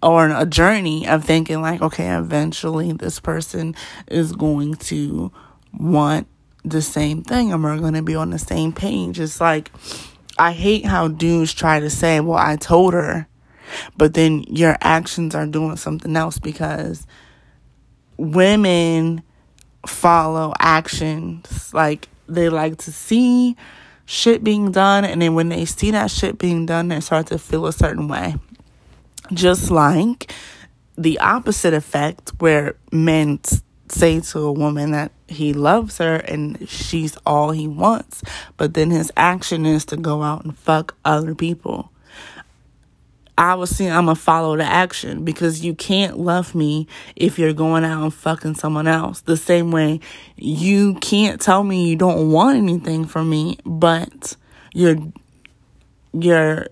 or 0.02 0.30
a 0.30 0.46
journey 0.46 1.08
of 1.08 1.24
thinking 1.24 1.62
like 1.62 1.82
okay 1.82 2.16
eventually 2.16 2.92
this 2.94 3.20
person 3.20 3.76
is 4.08 4.32
going 4.32 4.76
to 4.76 5.32
want 5.74 6.28
the 6.64 6.82
same 6.82 7.24
thing 7.24 7.52
and 7.52 7.64
we're 7.64 7.78
going 7.78 7.94
to 7.94 8.02
be 8.02 8.16
on 8.16 8.30
the 8.30 8.40
same 8.40 8.72
page. 8.72 9.20
It's 9.20 9.42
like 9.42 9.72
i 10.38 10.52
hate 10.52 10.86
how 10.86 11.08
dudes 11.08 11.54
try 11.54 11.80
to 11.80 11.90
say 11.90 12.20
well 12.20 12.38
i 12.38 12.56
told 12.56 12.94
her 12.94 13.28
but 13.98 14.14
then 14.14 14.44
your 14.48 14.78
actions 14.82 15.36
are 15.36 15.46
doing 15.46 15.76
something 15.76 16.16
else 16.16 16.40
because 16.40 17.06
women 18.18 19.24
follow 19.88 20.54
actions 20.60 21.74
like 21.74 22.08
they 22.28 22.50
like 22.50 22.78
to 22.78 22.92
see 22.92 23.56
shit 24.06 24.44
being 24.44 24.72
done 24.72 25.04
and 25.06 25.22
then 25.22 25.34
when 25.34 25.50
they 25.50 25.66
see 25.66 25.92
that 25.92 26.10
shit 26.10 26.38
being 26.38 26.66
done 26.66 26.88
they 26.88 27.00
start 27.00 27.28
to 27.28 27.38
feel 27.38 27.66
a 27.66 27.74
certain 27.74 28.08
way 28.08 28.36
just 29.34 29.72
like 29.72 30.32
the 30.98 31.20
opposite 31.20 31.74
effect, 31.74 32.32
where 32.40 32.76
men 32.92 33.40
say 33.90 34.20
to 34.20 34.40
a 34.40 34.52
woman 34.52 34.92
that 34.92 35.12
he 35.28 35.54
loves 35.54 35.98
her 35.98 36.16
and 36.16 36.68
she's 36.70 37.18
all 37.26 37.52
he 37.52 37.68
wants, 37.68 38.24
but 38.58 38.74
then 38.74 38.92
his 38.92 39.12
action 39.18 39.66
is 39.66 39.86
to 39.86 39.98
go 39.98 40.24
out 40.24 40.44
and 40.44 40.58
fuck 40.58 40.96
other 41.06 41.36
people. 41.36 41.92
I 43.38 43.56
was 43.56 43.76
saying 43.76 43.92
I'm 43.92 44.06
gonna 44.06 44.16
follow 44.16 44.56
the 44.58 44.64
action 44.64 45.24
because 45.24 45.66
you 45.66 45.74
can't 45.74 46.20
love 46.20 46.54
me 46.54 46.88
if 47.16 47.40
you're 47.40 47.54
going 47.54 47.84
out 47.84 48.04
and 48.04 48.14
fucking 48.14 48.56
someone 48.56 48.88
else. 48.88 49.22
The 49.22 49.38
same 49.38 49.72
way 49.72 50.02
you 50.38 50.96
can't 50.96 51.42
tell 51.42 51.64
me 51.64 51.90
you 51.90 51.96
don't 51.96 52.32
want 52.32 52.58
anything 52.58 53.06
from 53.06 53.30
me, 53.30 53.58
but 53.66 54.36
you're 54.74 54.98
you're 56.14 56.68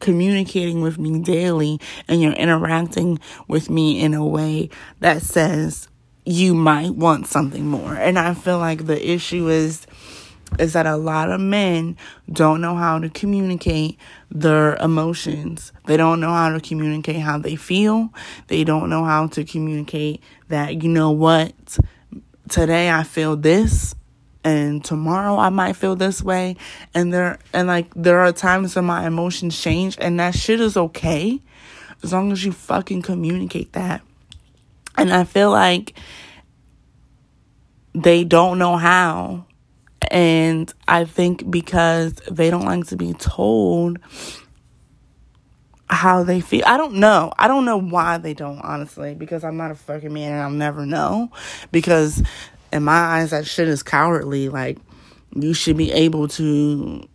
communicating 0.00 0.80
with 0.80 0.98
me 0.98 1.20
daily 1.20 1.80
and 2.08 2.20
you're 2.20 2.32
interacting 2.32 3.20
with 3.46 3.70
me 3.70 4.00
in 4.00 4.14
a 4.14 4.26
way 4.26 4.68
that 4.98 5.22
says 5.22 5.88
you 6.24 6.54
might 6.54 6.94
want 6.94 7.28
something 7.28 7.66
more. 7.66 7.94
And 7.94 8.18
I 8.18 8.34
feel 8.34 8.58
like 8.58 8.86
the 8.86 9.10
issue 9.10 9.48
is 9.48 9.86
is 10.58 10.74
that 10.74 10.86
a 10.86 10.96
lot 10.96 11.30
of 11.30 11.40
men 11.40 11.96
don't 12.30 12.60
know 12.60 12.74
how 12.74 12.98
to 12.98 13.08
communicate 13.08 13.98
their 14.32 14.76
emotions. 14.76 15.72
They 15.86 15.96
don't 15.96 16.20
know 16.20 16.32
how 16.32 16.50
to 16.50 16.60
communicate 16.60 17.20
how 17.20 17.38
they 17.38 17.56
feel. 17.56 18.12
They 18.48 18.64
don't 18.64 18.88
know 18.88 19.04
how 19.04 19.26
to 19.28 19.44
communicate 19.44 20.22
that, 20.48 20.82
you 20.82 20.88
know 20.88 21.10
what, 21.10 21.78
today 22.48 22.90
I 22.90 23.02
feel 23.02 23.36
this 23.36 23.94
and 24.44 24.84
tomorrow 24.84 25.36
I 25.36 25.50
might 25.50 25.76
feel 25.76 25.96
this 25.96 26.22
way 26.22 26.56
and 26.94 27.12
there 27.12 27.38
and 27.52 27.68
like 27.68 27.92
there 27.94 28.20
are 28.20 28.32
times 28.32 28.74
when 28.74 28.84
my 28.84 29.06
emotions 29.06 29.60
change 29.60 29.96
and 30.00 30.18
that 30.18 30.34
shit 30.34 30.60
is 30.60 30.76
okay 30.76 31.40
as 32.02 32.12
long 32.12 32.32
as 32.32 32.44
you 32.44 32.52
fucking 32.52 33.02
communicate 33.02 33.72
that. 33.74 34.02
And 34.98 35.12
I 35.12 35.24
feel 35.24 35.50
like 35.50 35.94
they 37.94 38.24
don't 38.24 38.58
know 38.58 38.76
how. 38.76 39.46
And 40.12 40.72
I 40.86 41.06
think 41.06 41.50
because 41.50 42.12
they 42.30 42.50
don't 42.50 42.66
like 42.66 42.86
to 42.88 42.96
be 42.96 43.14
told 43.14 43.98
how 45.88 46.22
they 46.22 46.42
feel. 46.42 46.62
I 46.66 46.76
don't 46.76 46.96
know. 46.96 47.32
I 47.38 47.48
don't 47.48 47.64
know 47.64 47.78
why 47.78 48.18
they 48.18 48.34
don't, 48.34 48.60
honestly, 48.60 49.14
because 49.14 49.42
I'm 49.42 49.56
not 49.56 49.70
a 49.70 49.74
fucking 49.74 50.12
man 50.12 50.32
and 50.32 50.42
I'll 50.42 50.50
never 50.50 50.84
know. 50.84 51.30
Because 51.70 52.22
in 52.72 52.82
my 52.82 52.92
eyes, 52.92 53.30
that 53.30 53.46
shit 53.46 53.68
is 53.68 53.82
cowardly. 53.82 54.50
Like, 54.50 54.76
you 55.34 55.54
should 55.54 55.78
be 55.78 55.90
able 55.92 56.28
to 56.28 57.08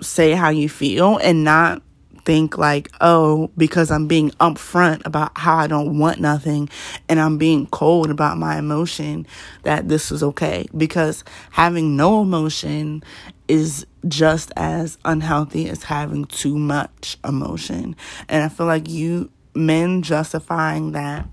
say 0.00 0.32
how 0.32 0.48
you 0.48 0.70
feel 0.70 1.18
and 1.18 1.44
not 1.44 1.82
think 2.28 2.58
like, 2.58 2.90
oh, 3.00 3.50
because 3.56 3.90
I'm 3.90 4.06
being 4.06 4.32
upfront 4.32 5.06
about 5.06 5.32
how 5.34 5.56
I 5.56 5.66
don't 5.66 5.98
want 5.98 6.20
nothing 6.20 6.68
and 7.08 7.18
I'm 7.18 7.38
being 7.38 7.66
cold 7.68 8.10
about 8.10 8.36
my 8.36 8.58
emotion, 8.58 9.26
that 9.62 9.88
this 9.88 10.12
is 10.12 10.22
okay. 10.22 10.66
Because 10.76 11.24
having 11.52 11.96
no 11.96 12.20
emotion 12.20 13.02
is 13.48 13.86
just 14.08 14.52
as 14.56 14.98
unhealthy 15.06 15.70
as 15.70 15.84
having 15.84 16.26
too 16.26 16.58
much 16.58 17.16
emotion. 17.24 17.96
And 18.28 18.44
I 18.44 18.50
feel 18.50 18.66
like 18.66 18.90
you 18.90 19.30
men 19.54 20.02
justifying 20.02 20.92
that 20.92 21.26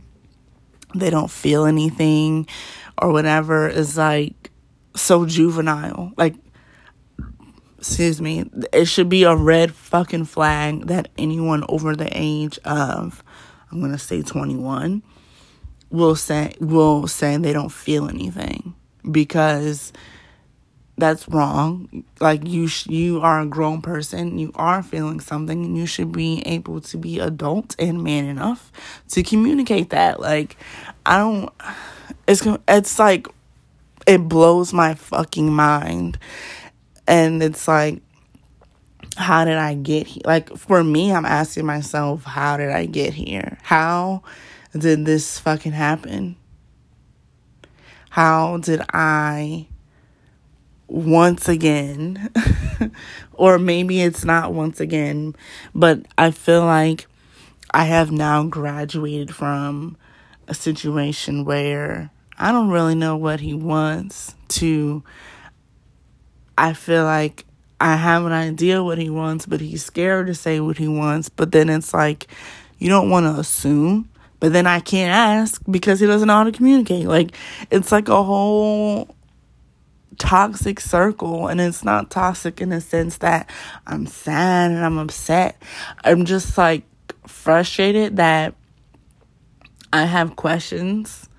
they 0.96 1.10
don't 1.10 1.30
feel 1.30 1.66
anything 1.66 2.48
or 3.02 3.12
whatever 3.12 3.68
is 3.68 3.98
like 3.98 4.50
so 4.96 5.26
juvenile. 5.26 6.14
Like 6.16 6.36
excuse 7.78 8.22
me, 8.22 8.50
it 8.74 8.86
should 8.86 9.10
be 9.10 9.24
a 9.24 9.36
red 9.36 9.74
fucking 9.74 10.26
flag 10.26 10.88
that 10.88 11.10
anyone 11.18 11.64
over 11.70 11.96
the 11.96 12.10
age 12.12 12.58
of, 12.66 13.24
I'm 13.72 13.82
gonna 13.82 13.98
say 13.98 14.22
21, 14.22 15.04
will 15.90 16.16
say 16.16 16.54
will 16.60 17.08
say 17.08 17.38
they 17.38 17.54
don't 17.54 17.72
feel 17.72 18.10
anything 18.10 18.76
because 19.10 19.94
that's 20.98 21.28
wrong. 21.28 22.04
Like 22.20 22.48
you, 22.48 22.68
sh- 22.68 22.88
you 22.88 23.22
are 23.22 23.42
a 23.42 23.46
grown 23.46 23.82
person. 23.82 24.40
You 24.40 24.52
are 24.56 24.82
feeling 24.82 25.20
something, 25.20 25.66
and 25.66 25.78
you 25.78 25.86
should 25.86 26.12
be 26.12 26.42
able 26.46 26.82
to 26.82 26.98
be 26.98 27.20
adult 27.20 27.76
and 27.78 28.04
man 28.04 28.26
enough 28.26 28.72
to 29.10 29.24
communicate 29.24 29.90
that. 29.90 30.20
Like, 30.20 30.58
I 31.06 31.18
don't. 31.18 31.50
It's 32.28 32.48
it's 32.68 32.98
like 32.98 33.28
it 34.08 34.28
blows 34.30 34.72
my 34.74 34.94
fucking 34.94 35.52
mind 35.52 36.18
and 37.08 37.42
it's 37.42 37.68
like, 37.68 38.02
how 39.18 39.46
did 39.46 39.58
I 39.58 39.76
get 39.76 40.08
here? 40.08 40.24
Like, 40.26 40.56
for 40.58 40.84
me, 40.84 41.12
I'm 41.12 41.26
asking 41.26 41.66
myself, 41.66 42.24
how 42.24 42.58
did 42.58 42.70
I 42.70 42.86
get 42.86 43.14
here? 43.14 43.58
How 43.64 44.24
did 44.78 45.06
this 45.06 45.40
fucking 45.40 45.72
happen? 45.72 46.36
How 48.10 48.58
did 48.58 48.82
I 48.94 49.68
once 50.88 51.50
again, 51.50 52.30
or 53.34 53.58
maybe 53.58 54.02
it's 54.02 54.24
not 54.24 54.54
once 54.54 54.80
again, 54.80 55.36
but 55.74 56.06
I 56.18 56.32
feel 56.32 56.66
like 56.66 57.08
I 57.72 57.86
have 57.86 58.12
now 58.12 58.44
graduated 58.44 59.34
from 59.34 59.98
a 60.48 60.54
situation 60.54 61.44
where 61.44 62.12
I 62.38 62.52
don't 62.52 62.70
really 62.70 62.96
know 62.96 63.18
what 63.18 63.40
he 63.40 63.54
wants 63.54 64.36
to 64.50 65.04
I 66.58 66.74
feel 66.74 67.04
like 67.04 67.46
I 67.80 67.96
have 67.96 68.26
an 68.26 68.32
idea 68.32 68.84
what 68.84 68.98
he 68.98 69.10
wants, 69.10 69.46
but 69.46 69.62
he's 69.62 69.84
scared 69.84 70.28
to 70.28 70.36
say 70.36 70.60
what 70.60 70.78
he 70.78 70.88
wants. 70.88 71.30
But 71.30 71.52
then 71.52 71.70
it's 71.70 71.94
like, 71.94 72.28
you 72.78 72.90
don't 72.90 73.10
want 73.10 73.26
to 73.26 73.40
assume, 73.40 74.10
but 74.40 74.54
then 74.54 74.68
I 74.68 74.80
can't 74.80 75.12
ask 75.14 75.62
because 75.70 76.00
he 76.00 76.08
doesn't 76.08 76.28
know 76.28 76.36
how 76.36 76.44
to 76.44 76.52
communicate. 76.52 77.08
Like, 77.08 77.36
it's 77.72 77.92
like 77.92 78.08
a 78.08 78.24
whole 78.24 79.16
toxic 80.18 80.80
circle. 80.80 81.48
And 81.48 81.60
it's 81.60 81.84
not 81.84 82.10
toxic 82.10 82.62
in 82.62 82.70
the 82.70 82.82
sense 82.82 83.18
that 83.18 83.50
I'm 83.86 84.06
sad 84.06 84.72
and 84.72 84.84
I'm 84.84 84.98
upset. 84.98 85.62
I'm 86.04 86.26
just 86.26 86.58
like 86.58 86.84
frustrated 87.28 88.18
that 88.18 88.56
I 89.92 90.04
have 90.06 90.36
questions 90.36 91.30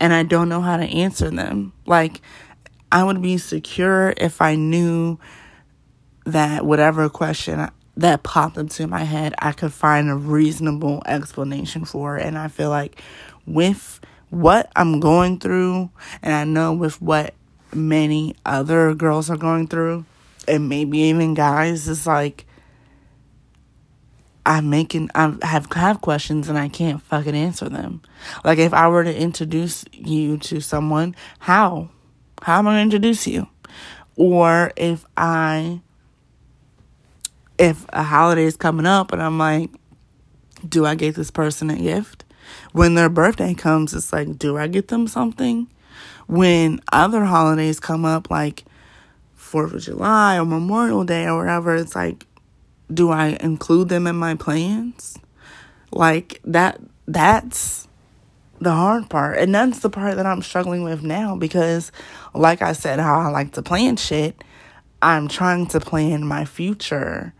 and 0.00 0.12
I 0.12 0.22
don't 0.22 0.48
know 0.48 0.60
how 0.60 0.76
to 0.76 0.84
answer 0.84 1.30
them. 1.30 1.72
Like, 1.86 2.20
I 2.90 3.04
would 3.04 3.20
be 3.20 3.38
secure 3.38 4.14
if 4.16 4.40
I 4.40 4.54
knew 4.54 5.18
that 6.24 6.64
whatever 6.64 7.08
question 7.08 7.68
that 7.96 8.22
popped 8.22 8.56
into 8.56 8.86
my 8.86 9.02
head, 9.02 9.34
I 9.38 9.52
could 9.52 9.72
find 9.72 10.08
a 10.08 10.14
reasonable 10.14 11.02
explanation 11.04 11.84
for. 11.84 12.16
And 12.16 12.38
I 12.38 12.48
feel 12.48 12.70
like 12.70 13.02
with 13.46 14.00
what 14.30 14.70
I'm 14.76 15.00
going 15.00 15.40
through, 15.40 15.90
and 16.22 16.32
I 16.32 16.44
know 16.44 16.72
with 16.72 17.02
what 17.02 17.34
many 17.74 18.36
other 18.46 18.94
girls 18.94 19.30
are 19.30 19.36
going 19.36 19.66
through, 19.66 20.04
and 20.46 20.68
maybe 20.68 20.98
even 20.98 21.34
guys, 21.34 21.88
it's 21.88 22.06
like 22.06 22.46
I'm 24.46 24.70
making 24.70 25.10
I 25.14 25.36
have 25.42 25.70
have 25.72 26.00
questions 26.00 26.48
and 26.48 26.58
I 26.58 26.68
can't 26.68 27.02
fucking 27.02 27.34
answer 27.34 27.68
them. 27.68 28.00
Like 28.44 28.58
if 28.58 28.72
I 28.72 28.88
were 28.88 29.04
to 29.04 29.14
introduce 29.14 29.84
you 29.92 30.38
to 30.38 30.60
someone, 30.60 31.14
how? 31.38 31.90
How 32.42 32.58
am 32.58 32.68
I 32.68 32.72
going 32.72 32.90
to 32.90 32.96
introduce 32.96 33.26
you? 33.26 33.48
Or 34.16 34.72
if 34.76 35.04
I, 35.16 35.80
if 37.58 37.84
a 37.92 38.02
holiday 38.02 38.44
is 38.44 38.56
coming 38.56 38.86
up 38.86 39.12
and 39.12 39.22
I'm 39.22 39.38
like, 39.38 39.70
do 40.68 40.86
I 40.86 40.94
get 40.94 41.14
this 41.14 41.30
person 41.30 41.70
a 41.70 41.76
gift? 41.76 42.24
When 42.72 42.94
their 42.94 43.08
birthday 43.08 43.54
comes, 43.54 43.94
it's 43.94 44.12
like, 44.12 44.38
do 44.38 44.56
I 44.56 44.66
get 44.66 44.88
them 44.88 45.06
something? 45.06 45.68
When 46.26 46.80
other 46.92 47.24
holidays 47.24 47.80
come 47.80 48.04
up, 48.04 48.30
like 48.30 48.64
4th 49.38 49.74
of 49.74 49.82
July 49.82 50.38
or 50.38 50.44
Memorial 50.44 51.04
Day 51.04 51.26
or 51.26 51.38
whatever, 51.38 51.74
it's 51.76 51.94
like, 51.94 52.26
do 52.92 53.10
I 53.10 53.38
include 53.40 53.88
them 53.88 54.06
in 54.06 54.16
my 54.16 54.34
plans? 54.34 55.18
Like 55.90 56.40
that, 56.44 56.80
that's 57.06 57.87
the 58.60 58.72
hard 58.72 59.08
part. 59.08 59.38
And 59.38 59.54
that's 59.54 59.80
the 59.80 59.90
part 59.90 60.16
that 60.16 60.26
I'm 60.26 60.42
struggling 60.42 60.82
with 60.82 61.02
now 61.02 61.36
because, 61.36 61.92
like 62.34 62.62
I 62.62 62.72
said, 62.72 63.00
how 63.00 63.20
I 63.20 63.28
like 63.28 63.52
to 63.52 63.62
plan 63.62 63.96
shit, 63.96 64.42
I'm 65.00 65.28
trying 65.28 65.66
to 65.68 65.80
plan 65.80 66.26
my 66.26 66.44
future 66.44 67.32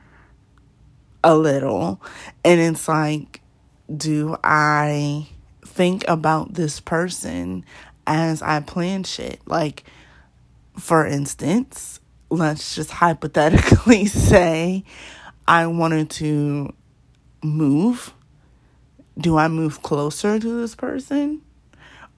a 1.25 1.37
little. 1.37 2.01
And 2.45 2.61
it's 2.61 2.89
like, 2.89 3.41
do 3.95 4.37
I 4.45 5.29
think 5.65 6.05
about 6.09 6.55
this 6.55 6.81
person 6.81 7.65
as 8.07 8.43
I 8.43 8.61
plan 8.61 9.05
shit? 9.05 9.41
Like, 9.47 9.85
for 10.79 11.07
instance, 11.07 12.01
let's 12.31 12.75
just 12.75 12.91
hypothetically 12.91 14.07
say 14.07 14.85
I 15.47 15.67
wanted 15.67 16.11
to 16.11 16.73
move 17.43 18.13
do 19.19 19.37
I 19.37 19.49
move 19.49 19.83
closer 19.83 20.39
to 20.39 20.61
this 20.61 20.75
person? 20.75 21.43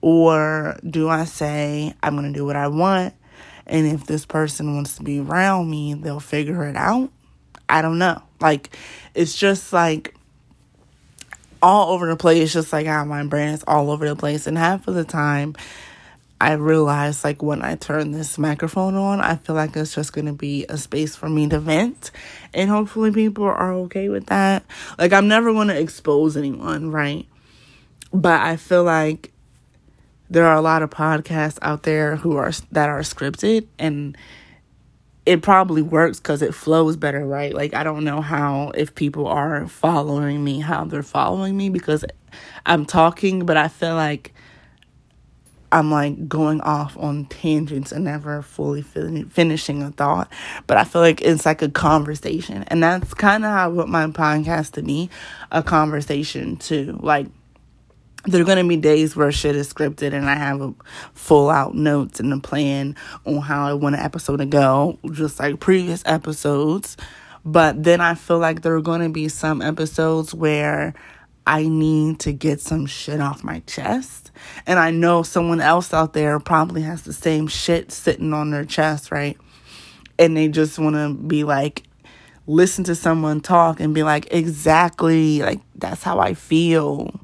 Or 0.01 0.77
do 0.87 1.09
I 1.09 1.25
say, 1.25 1.93
I'm 2.01 2.15
going 2.15 2.31
to 2.31 2.37
do 2.37 2.45
what 2.45 2.55
I 2.55 2.67
want? 2.67 3.13
And 3.67 3.87
if 3.87 4.05
this 4.05 4.25
person 4.25 4.75
wants 4.75 4.95
to 4.97 5.03
be 5.03 5.19
around 5.19 5.69
me, 5.69 5.93
they'll 5.93 6.19
figure 6.19 6.67
it 6.67 6.75
out. 6.75 7.11
I 7.69 7.81
don't 7.81 7.99
know. 7.99 8.21
Like, 8.39 8.75
it's 9.13 9.35
just 9.35 9.71
like 9.71 10.15
all 11.61 11.93
over 11.93 12.07
the 12.07 12.15
place, 12.15 12.53
just 12.53 12.73
like 12.73 12.87
how 12.87 13.05
my 13.05 13.23
brain 13.25 13.49
is 13.49 13.63
all 13.67 13.91
over 13.91 14.07
the 14.07 14.15
place. 14.15 14.47
And 14.47 14.57
half 14.57 14.87
of 14.87 14.95
the 14.95 15.03
time, 15.03 15.55
I 16.41 16.53
realize 16.53 17.23
like 17.23 17.43
when 17.43 17.61
I 17.61 17.75
turn 17.75 18.09
this 18.09 18.39
microphone 18.39 18.95
on, 18.95 19.21
I 19.21 19.35
feel 19.35 19.55
like 19.55 19.75
it's 19.75 19.93
just 19.93 20.11
gonna 20.11 20.33
be 20.33 20.65
a 20.67 20.75
space 20.75 21.15
for 21.15 21.29
me 21.29 21.47
to 21.49 21.59
vent. 21.59 22.09
And 22.51 22.67
hopefully 22.67 23.11
people 23.11 23.43
are 23.43 23.73
okay 23.73 24.09
with 24.09 24.25
that. 24.25 24.65
Like 24.97 25.13
I'm 25.13 25.27
never 25.27 25.53
gonna 25.53 25.75
expose 25.75 26.35
anyone, 26.35 26.89
right? 26.89 27.27
But 28.11 28.41
I 28.41 28.55
feel 28.55 28.83
like 28.83 29.31
there 30.31 30.47
are 30.47 30.55
a 30.55 30.61
lot 30.61 30.81
of 30.81 30.89
podcasts 30.89 31.59
out 31.61 31.83
there 31.83 32.15
who 32.15 32.37
are 32.37 32.51
that 32.71 32.89
are 32.89 33.01
scripted 33.01 33.67
and 33.77 34.17
it 35.27 35.43
probably 35.43 35.83
works 35.83 36.19
because 36.19 36.41
it 36.41 36.55
flows 36.55 36.97
better, 36.97 37.23
right? 37.23 37.53
Like, 37.53 37.75
I 37.75 37.83
don't 37.83 38.03
know 38.03 38.19
how, 38.19 38.71
if 38.73 38.95
people 38.95 39.27
are 39.27 39.67
following 39.67 40.43
me, 40.43 40.59
how 40.59 40.85
they're 40.85 41.03
following 41.03 41.55
me 41.55 41.69
because 41.69 42.03
I'm 42.65 42.87
talking, 42.87 43.45
but 43.45 43.57
I 43.57 43.67
feel 43.67 43.93
like 43.93 44.33
I'm 45.71 45.91
like 45.91 46.27
going 46.27 46.61
off 46.61 46.97
on 46.97 47.25
tangents 47.25 47.91
and 47.91 48.05
never 48.05 48.41
fully 48.41 48.81
fin- 48.81 49.29
finishing 49.29 49.81
a 49.81 49.91
thought. 49.91 50.31
But 50.67 50.77
I 50.77 50.83
feel 50.83 51.01
like 51.01 51.21
it's 51.21 51.45
like 51.45 51.61
a 51.61 51.69
conversation. 51.69 52.63
And 52.67 52.83
that's 52.83 53.13
kind 53.13 53.45
of 53.45 53.51
how 53.51 53.65
I 53.65 53.67
want 53.67 53.89
my 53.89 54.05
podcast 54.07 54.73
to 54.73 54.81
be 54.81 55.09
a 55.51 55.63
conversation 55.63 56.57
too. 56.57 56.99
Like, 57.01 57.27
there 58.25 58.41
are 58.41 58.45
going 58.45 58.63
to 58.63 58.67
be 58.67 58.77
days 58.77 59.15
where 59.15 59.31
shit 59.31 59.55
is 59.55 59.73
scripted 59.73 60.13
and 60.13 60.29
I 60.29 60.35
have 60.35 60.61
a 60.61 60.73
full 61.13 61.49
out 61.49 61.73
notes 61.73 62.19
and 62.19 62.31
a 62.31 62.39
plan 62.39 62.95
on 63.25 63.37
how 63.37 63.65
I 63.65 63.73
want 63.73 63.95
an 63.95 64.01
episode 64.01 64.37
to 64.37 64.45
go, 64.45 64.99
just 65.11 65.39
like 65.39 65.59
previous 65.59 66.03
episodes. 66.05 66.97
But 67.43 67.83
then 67.83 68.01
I 68.01 68.13
feel 68.13 68.37
like 68.37 68.61
there 68.61 68.75
are 68.75 68.81
going 68.81 69.01
to 69.01 69.09
be 69.09 69.27
some 69.27 69.63
episodes 69.63 70.33
where 70.35 70.93
I 71.45 71.67
need 71.67 72.19
to 72.21 72.31
get 72.31 72.61
some 72.61 72.85
shit 72.85 73.19
off 73.19 73.43
my 73.43 73.61
chest. 73.65 74.31
And 74.67 74.77
I 74.77 74.91
know 74.91 75.23
someone 75.23 75.59
else 75.59 75.93
out 75.93 76.13
there 76.13 76.39
probably 76.39 76.83
has 76.83 77.01
the 77.01 77.13
same 77.13 77.47
shit 77.47 77.91
sitting 77.91 78.33
on 78.33 78.51
their 78.51 78.65
chest, 78.65 79.11
right? 79.11 79.37
And 80.19 80.37
they 80.37 80.47
just 80.47 80.77
want 80.77 80.95
to 80.95 81.13
be 81.13 81.43
like, 81.43 81.83
listen 82.45 82.83
to 82.85 82.95
someone 82.95 83.41
talk 83.41 83.79
and 83.79 83.93
be 83.93 84.03
like, 84.03 84.31
exactly, 84.31 85.41
like, 85.41 85.61
that's 85.75 86.03
how 86.03 86.19
I 86.19 86.35
feel. 86.35 87.19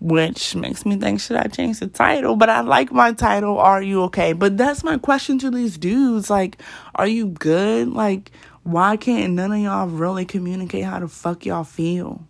Which 0.00 0.54
makes 0.54 0.84
me 0.84 0.96
think, 0.96 1.20
should 1.20 1.38
I 1.38 1.44
change 1.44 1.80
the 1.80 1.86
title? 1.86 2.36
But 2.36 2.50
I 2.50 2.60
like 2.60 2.92
my 2.92 3.12
title, 3.12 3.58
Are 3.58 3.82
You 3.82 4.02
Okay? 4.02 4.32
But 4.32 4.58
that's 4.58 4.84
my 4.84 4.98
question 4.98 5.38
to 5.38 5.50
these 5.50 5.78
dudes. 5.78 6.28
Like, 6.28 6.60
are 6.94 7.06
you 7.06 7.28
good? 7.28 7.88
Like, 7.88 8.30
why 8.64 8.96
can't 8.96 9.32
none 9.32 9.52
of 9.52 9.58
y'all 9.58 9.88
really 9.88 10.24
communicate 10.24 10.84
how 10.84 11.00
the 11.00 11.08
fuck 11.08 11.46
y'all 11.46 11.64
feel? 11.64 12.26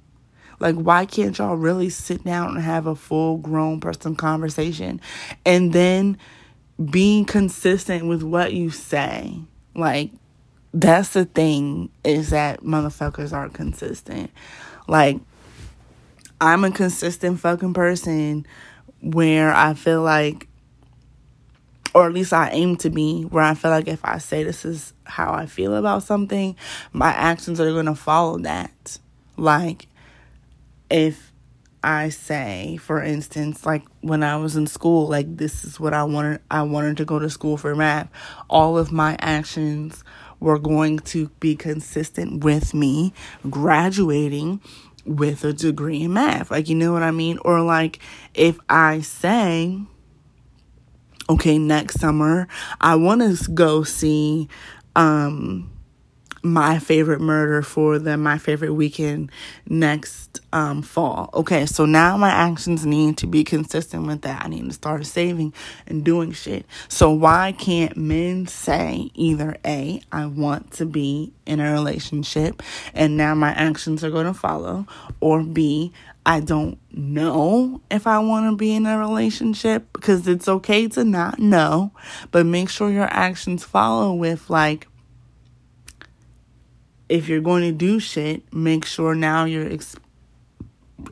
Like, 0.61 0.77
why 0.77 1.07
can't 1.07 1.37
y'all 1.39 1.57
really 1.57 1.89
sit 1.89 2.25
down 2.25 2.51
and 2.51 2.65
have 2.65 2.87
a 2.87 2.95
full 2.95 3.39
grown 3.39 3.81
person 3.81 4.17
conversation 4.17 5.01
and 5.45 5.73
then 5.73 6.19
being 6.91 7.25
consistent 7.25 8.07
with 8.07 8.23
what 8.23 8.53
you 8.53 8.71
say? 8.71 9.39
Like, 9.75 10.11
that's 10.73 11.11
the 11.11 11.25
thing 11.25 11.91
is 12.05 12.31
that 12.31 12.63
motherfuckers 12.63 13.33
aren't 13.33 13.55
consistent. 13.55 14.31
Like, 14.89 15.19
I'm 16.41 16.65
a 16.65 16.71
consistent 16.71 17.41
fucking 17.41 17.75
person 17.75 18.47
where 19.01 19.53
I 19.53 19.75
feel 19.75 20.03
like 20.03 20.49
or 21.95 22.07
at 22.07 22.13
least 22.13 22.33
I 22.33 22.51
aim 22.51 22.77
to 22.79 22.91
be, 22.91 23.23
where 23.23 23.45
I 23.45 23.55
feel 23.55 23.71
like 23.71 23.87
if 23.87 24.05
I 24.05 24.19
say 24.19 24.43
this 24.43 24.65
is 24.65 24.93
how 25.05 25.33
I 25.33 25.47
feel 25.47 25.77
about 25.77 26.03
something, 26.03 26.57
my 26.93 27.11
actions 27.11 27.61
are 27.61 27.71
going 27.71 27.87
to 27.87 27.95
follow 27.95 28.39
that. 28.39 28.99
Like, 29.37 29.87
if 30.91 31.33
I 31.83 32.09
say, 32.09 32.79
for 32.79 33.03
instance, 33.03 33.67
like 33.67 33.85
when 34.01 34.23
I 34.23 34.37
was 34.37 34.57
in 34.57 34.67
school, 34.67 35.07
like 35.07 35.37
this 35.37 35.65
is 35.65 35.79
what 35.79 35.93
I 35.93 36.05
wanted, 36.05 36.41
I 36.51 36.63
wanted 36.63 36.97
to 36.99 37.05
go 37.05 37.19
to 37.19 37.29
school 37.29 37.57
for 37.57 37.75
math, 37.75 38.09
all 38.49 38.79
of 38.79 38.91
my 38.91 39.17
actions 39.21 40.03
were 40.41 40.59
going 40.59 40.99
to 41.01 41.29
be 41.41 41.57
consistent 41.57 42.43
with 42.43 42.75
me 42.75 43.13
graduating 43.51 44.61
with 45.05 45.45
a 45.45 45.53
degree 45.53 46.03
in 46.03 46.15
math. 46.15 46.51
Like, 46.51 46.69
you 46.69 46.75
know 46.75 46.93
what 46.93 47.03
I 47.03 47.11
mean? 47.11 47.39
Or 47.45 47.61
like 47.61 47.99
if 48.33 48.59
I 48.69 49.01
say, 49.01 49.79
okay, 51.29 51.59
next 51.59 52.01
summer, 52.01 52.49
I 52.81 52.95
want 52.97 53.21
to 53.21 53.51
go 53.51 53.83
see 53.83 54.49
um 54.97 55.74
my 56.45 56.79
favorite 56.79 57.23
murder 57.23 57.63
for 57.63 57.99
the 57.99 58.17
my 58.19 58.37
favorite 58.37 58.75
weekend 58.75 59.33
next 59.67 60.41
um, 60.53 60.83
fall. 60.83 61.31
Okay, 61.33 61.65
so 61.65 61.87
now 61.87 62.17
my 62.17 62.29
actions 62.29 62.85
need 62.85 63.17
to 63.19 63.27
be 63.27 63.43
consistent 63.43 64.07
with 64.07 64.23
that. 64.23 64.45
I 64.45 64.49
need 64.49 64.67
to 64.67 64.73
start 64.73 65.07
saving 65.07 65.55
and 65.87 66.05
doing 66.05 66.33
shit. 66.33 66.67
So 66.89 67.11
why 67.11 67.53
can't 67.53 67.97
men 67.97 68.47
say 68.47 69.11
either 69.15 69.57
A, 69.65 70.03
I 70.13 70.27
want 70.27 70.73
to 70.73 70.87
be 70.87 71.33
in 71.47 71.61
a 71.61 71.73
relationship 71.73 72.63
and 72.93 73.17
now 73.17 73.35
my 73.35 73.51
actions 73.51 74.05
are 74.05 74.11
going 74.11 74.27
to 74.27 74.35
follow, 74.35 74.87
or 75.21 75.43
B, 75.43 75.93
I 76.27 76.41
don't 76.41 76.79
know 76.93 77.81
if 77.91 78.07
I 78.07 78.19
want 78.19 78.51
to 78.51 78.57
be 78.57 78.75
in 78.75 78.87
a 78.87 78.99
relationship 78.99 79.93
because 79.93 80.27
it's 80.27 80.49
okay 80.49 80.89
to 80.89 81.05
not 81.05 81.39
know, 81.39 81.93
but 82.31 82.47
make 82.47 82.71
sure 82.71 82.91
your 82.91 83.09
actions 83.11 83.65
follow 83.65 84.15
with 84.15 84.49
like 84.49 84.87
if 87.09 87.29
you're 87.29 87.41
going 87.41 87.63
to 87.63 87.73
do 87.73 88.01
shit, 88.01 88.53
make 88.53 88.85
sure 88.85 89.15
now 89.15 89.45
you're. 89.45 89.69
Exp- 89.69 89.99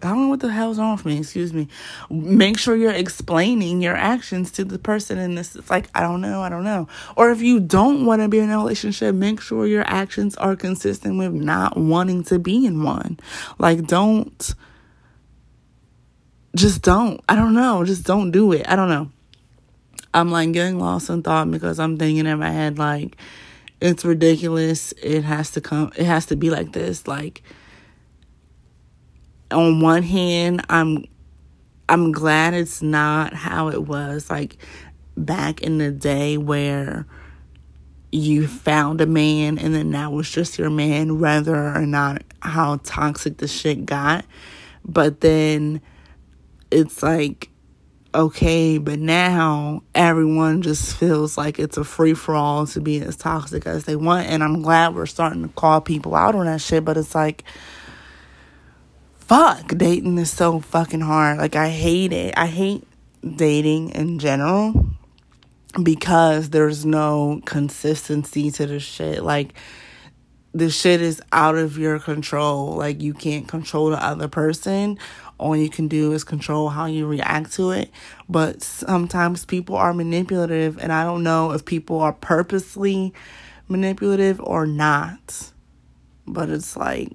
I 0.02 0.08
don't 0.08 0.22
know 0.22 0.28
what 0.28 0.40
the 0.40 0.50
hell's 0.50 0.78
wrong 0.78 0.96
with 0.96 1.04
me. 1.04 1.18
Excuse 1.18 1.52
me. 1.52 1.68
Make 2.08 2.58
sure 2.58 2.76
you're 2.76 2.92
explaining 2.92 3.82
your 3.82 3.96
actions 3.96 4.50
to 4.52 4.64
the 4.64 4.78
person 4.78 5.18
in 5.18 5.34
this. 5.34 5.54
It's 5.54 5.68
like 5.70 5.88
I 5.94 6.00
don't 6.00 6.20
know, 6.20 6.40
I 6.40 6.48
don't 6.48 6.64
know. 6.64 6.88
Or 7.16 7.30
if 7.30 7.42
you 7.42 7.60
don't 7.60 8.06
want 8.06 8.22
to 8.22 8.28
be 8.28 8.38
in 8.38 8.50
a 8.50 8.56
relationship, 8.56 9.14
make 9.14 9.40
sure 9.40 9.66
your 9.66 9.84
actions 9.86 10.34
are 10.36 10.56
consistent 10.56 11.18
with 11.18 11.32
not 11.32 11.76
wanting 11.76 12.24
to 12.24 12.38
be 12.38 12.64
in 12.64 12.82
one. 12.82 13.18
Like 13.58 13.86
don't. 13.86 14.54
Just 16.54 16.82
don't. 16.82 17.20
I 17.28 17.34
don't 17.34 17.54
know. 17.54 17.84
Just 17.84 18.04
don't 18.04 18.30
do 18.30 18.52
it. 18.52 18.68
I 18.68 18.76
don't 18.76 18.88
know. 18.88 19.10
I'm 20.14 20.30
like 20.30 20.52
getting 20.52 20.78
lost 20.78 21.08
in 21.10 21.22
thought 21.22 21.50
because 21.50 21.78
I'm 21.78 21.96
thinking 21.96 22.26
in 22.26 22.38
my 22.38 22.50
head 22.50 22.78
like 22.78 23.16
it's 23.82 24.04
ridiculous. 24.04 24.92
It 25.02 25.24
has 25.24 25.50
to 25.50 25.60
come 25.60 25.92
it 25.96 26.06
has 26.06 26.26
to 26.26 26.36
be 26.36 26.50
like 26.50 26.72
this. 26.72 27.08
Like 27.08 27.42
on 29.50 29.80
one 29.80 30.04
hand, 30.04 30.64
I'm 30.68 31.04
I'm 31.88 32.12
glad 32.12 32.54
it's 32.54 32.80
not 32.80 33.34
how 33.34 33.68
it 33.68 33.82
was 33.82 34.30
like 34.30 34.56
back 35.16 35.60
in 35.62 35.78
the 35.78 35.90
day 35.90 36.38
where 36.38 37.06
you 38.12 38.46
found 38.46 39.00
a 39.00 39.06
man 39.06 39.58
and 39.58 39.74
then 39.74 39.90
that 39.90 40.12
was 40.12 40.30
just 40.30 40.58
your 40.58 40.70
man, 40.70 41.18
whether 41.18 41.56
or 41.56 41.84
not 41.84 42.22
how 42.40 42.76
toxic 42.84 43.38
the 43.38 43.48
shit 43.48 43.84
got. 43.84 44.24
But 44.84 45.22
then 45.22 45.80
it's 46.70 47.02
like 47.02 47.50
okay, 48.14 48.78
but 48.78 48.98
now 48.98 49.82
everyone 49.94 50.62
just 50.62 50.96
feels 50.96 51.38
like 51.38 51.58
it's 51.58 51.76
a 51.76 51.84
free 51.84 52.14
for 52.14 52.34
all 52.34 52.66
to 52.66 52.80
be 52.80 53.00
as 53.00 53.16
toxic 53.16 53.66
as 53.66 53.84
they 53.84 53.96
want. 53.96 54.28
And 54.28 54.42
I'm 54.42 54.62
glad 54.62 54.94
we're 54.94 55.06
starting 55.06 55.42
to 55.42 55.48
call 55.48 55.80
people 55.80 56.14
out 56.14 56.34
on 56.34 56.46
that 56.46 56.60
shit, 56.60 56.84
but 56.84 56.96
it's 56.96 57.14
like, 57.14 57.44
fuck, 59.16 59.68
dating 59.76 60.18
is 60.18 60.30
so 60.30 60.60
fucking 60.60 61.00
hard. 61.00 61.38
Like, 61.38 61.56
I 61.56 61.68
hate 61.68 62.12
it. 62.12 62.34
I 62.36 62.46
hate 62.46 62.86
dating 63.36 63.90
in 63.90 64.18
general 64.18 64.86
because 65.82 66.50
there's 66.50 66.84
no 66.84 67.40
consistency 67.44 68.50
to 68.50 68.66
the 68.66 68.80
shit. 68.80 69.22
Like, 69.22 69.54
the 70.52 70.68
shit 70.68 71.00
is 71.00 71.22
out 71.32 71.56
of 71.56 71.78
your 71.78 71.98
control. 71.98 72.74
Like, 72.74 73.00
you 73.00 73.14
can't 73.14 73.48
control 73.48 73.90
the 73.90 74.04
other 74.04 74.28
person 74.28 74.98
all 75.42 75.56
you 75.56 75.68
can 75.68 75.88
do 75.88 76.12
is 76.12 76.24
control 76.24 76.68
how 76.68 76.86
you 76.86 77.06
react 77.06 77.52
to 77.54 77.72
it. 77.72 77.90
But 78.28 78.62
sometimes 78.62 79.44
people 79.44 79.76
are 79.76 79.92
manipulative, 79.92 80.78
and 80.78 80.92
I 80.92 81.04
don't 81.04 81.22
know 81.22 81.52
if 81.52 81.64
people 81.64 82.00
are 82.00 82.12
purposely 82.12 83.12
manipulative 83.68 84.40
or 84.40 84.66
not. 84.66 85.52
But 86.26 86.48
it's 86.48 86.76
like, 86.76 87.10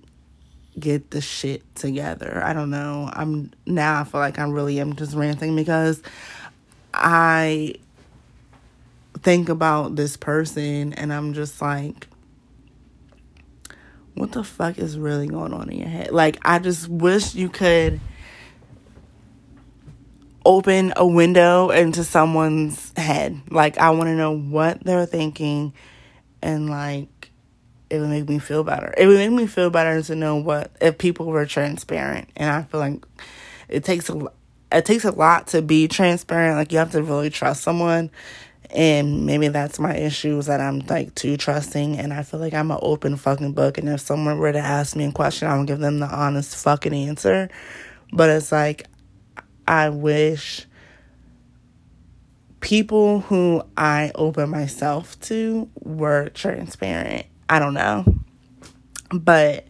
get 0.79 1.11
the 1.11 1.21
shit 1.21 1.63
together. 1.75 2.41
I 2.43 2.53
don't 2.53 2.69
know. 2.69 3.09
I'm 3.13 3.51
now 3.65 4.01
I 4.01 4.03
feel 4.03 4.21
like 4.21 4.39
I 4.39 4.43
really 4.43 4.79
am 4.79 4.95
just 4.95 5.15
ranting 5.15 5.55
because 5.55 6.01
I 6.93 7.75
think 9.23 9.49
about 9.49 9.95
this 9.95 10.17
person 10.17 10.93
and 10.93 11.11
I'm 11.11 11.33
just 11.33 11.61
like 11.61 12.07
what 14.13 14.31
the 14.31 14.43
fuck 14.43 14.79
is 14.79 14.97
really 14.97 15.27
going 15.27 15.53
on 15.53 15.69
in 15.69 15.79
your 15.79 15.87
head? 15.87 16.11
Like 16.11 16.37
I 16.43 16.59
just 16.59 16.87
wish 16.87 17.35
you 17.35 17.49
could 17.49 17.99
open 20.47 20.93
a 20.95 21.05
window 21.05 21.71
into 21.71 22.05
someone's 22.05 22.93
head. 22.95 23.41
Like, 23.51 23.77
I 23.77 23.89
want 23.89 24.05
to 24.05 24.15
know 24.15 24.31
what 24.31 24.81
they're 24.81 25.05
thinking, 25.05 25.73
and 26.41 26.69
like, 26.69 27.31
it 27.89 27.99
would 27.99 28.09
make 28.09 28.29
me 28.29 28.39
feel 28.39 28.63
better. 28.63 28.93
It 28.97 29.07
would 29.07 29.17
make 29.17 29.31
me 29.31 29.45
feel 29.45 29.69
better 29.69 30.01
to 30.01 30.15
know 30.15 30.37
what 30.37 30.71
if 30.79 30.97
people 30.97 31.25
were 31.25 31.45
transparent. 31.45 32.29
And 32.37 32.49
I 32.49 32.63
feel 32.63 32.79
like 32.79 33.05
it 33.67 33.83
takes 33.83 34.09
a 34.09 34.31
it 34.71 34.85
takes 34.85 35.03
a 35.03 35.11
lot 35.11 35.47
to 35.47 35.61
be 35.61 35.89
transparent. 35.89 36.55
Like, 36.55 36.71
you 36.71 36.77
have 36.77 36.91
to 36.91 37.03
really 37.03 37.29
trust 37.29 37.61
someone. 37.61 38.09
And 38.69 39.25
maybe 39.25 39.49
that's 39.49 39.79
my 39.79 39.95
issue 39.95 40.37
is 40.37 40.45
that 40.47 40.59
I'm 40.59 40.79
like 40.79 41.15
too 41.15 41.37
trusting 41.37 41.97
and 41.97 42.13
I 42.13 42.23
feel 42.23 42.41
like 42.41 42.53
I'm 42.53 42.69
an 42.71 42.79
open 42.81 43.15
fucking 43.15 43.53
book. 43.53 43.77
And 43.77 43.87
if 43.87 44.01
someone 44.01 44.37
were 44.37 44.51
to 44.51 44.59
ask 44.59 44.95
me 44.95 45.05
a 45.05 45.11
question, 45.11 45.47
I 45.47 45.57
would 45.57 45.67
give 45.67 45.79
them 45.79 45.99
the 45.99 46.07
honest 46.07 46.53
fucking 46.63 46.93
answer. 46.93 47.49
But 48.11 48.29
it's 48.29 48.51
like 48.51 48.87
I 49.67 49.89
wish 49.89 50.65
people 52.59 53.21
who 53.21 53.63
I 53.75 54.11
open 54.15 54.49
myself 54.49 55.19
to 55.21 55.69
were 55.79 56.29
transparent. 56.29 57.25
I 57.49 57.59
don't 57.59 57.73
know. 57.73 58.05
But 59.11 59.67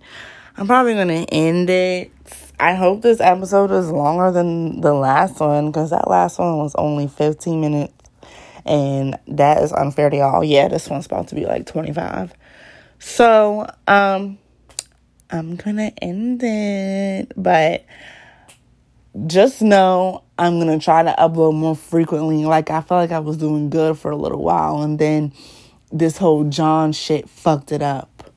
I'm 0.55 0.67
probably 0.67 0.93
going 0.93 1.07
to 1.07 1.33
end 1.33 1.69
it. 1.69 2.11
I 2.59 2.73
hope 2.73 3.01
this 3.01 3.19
episode 3.19 3.71
is 3.71 3.91
longer 3.91 4.31
than 4.31 4.81
the 4.81 4.93
last 4.93 5.39
one 5.39 5.67
because 5.67 5.91
that 5.91 6.09
last 6.09 6.39
one 6.39 6.57
was 6.57 6.73
only 6.75 7.07
15 7.07 7.61
minutes. 7.61 7.93
And 8.65 9.17
that 9.27 9.61
is 9.63 9.71
unfair 9.71 10.09
to 10.09 10.17
y'all. 10.17 10.43
Yeah, 10.43 10.67
this 10.67 10.89
one's 10.89 11.05
about 11.05 11.29
to 11.29 11.35
be 11.35 11.45
like 11.45 11.67
25. 11.67 12.33
So, 12.99 13.67
um, 13.87 14.39
I'm 15.29 15.55
gonna 15.55 15.91
end 16.01 16.41
it. 16.43 17.31
But 17.37 17.85
just 19.25 19.61
know 19.61 20.23
I'm 20.37 20.59
gonna 20.59 20.79
try 20.79 21.03
to 21.03 21.15
upload 21.17 21.55
more 21.55 21.75
frequently. 21.75 22.45
Like 22.45 22.69
I 22.69 22.81
felt 22.81 22.99
like 22.99 23.11
I 23.11 23.19
was 23.19 23.37
doing 23.37 23.69
good 23.69 23.97
for 23.97 24.11
a 24.11 24.15
little 24.15 24.43
while, 24.43 24.83
and 24.83 24.99
then 24.99 25.33
this 25.91 26.17
whole 26.17 26.43
John 26.45 26.91
shit 26.91 27.29
fucked 27.29 27.71
it 27.71 27.81
up. 27.81 28.31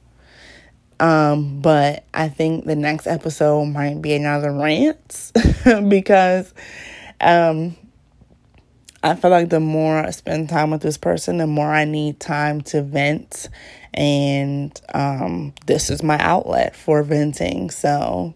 Um, 0.99 1.61
but 1.61 2.05
I 2.13 2.29
think 2.29 2.67
the 2.67 2.77
next 2.77 3.07
episode 3.07 3.67
might 3.67 4.01
be 4.03 4.15
another 4.15 4.53
rant 4.53 5.33
because 5.89 6.53
um 7.21 7.77
I 9.03 9.15
feel 9.15 9.31
like 9.31 9.49
the 9.49 9.61
more 9.61 9.97
I 9.97 10.11
spend 10.11 10.51
time 10.51 10.71
with 10.71 10.83
this 10.83 10.99
person, 10.99 11.39
the 11.39 11.47
more 11.47 11.73
I 11.73 11.87
need 11.87 12.21
time 12.21 12.61
to 12.63 12.83
vent. 12.83 13.49
And 13.95 14.79
um, 14.93 15.55
this 15.67 15.89
is 15.89 16.03
my 16.03 16.19
outlet 16.19 16.77
for 16.77 17.03
venting. 17.03 17.71
So 17.71 18.35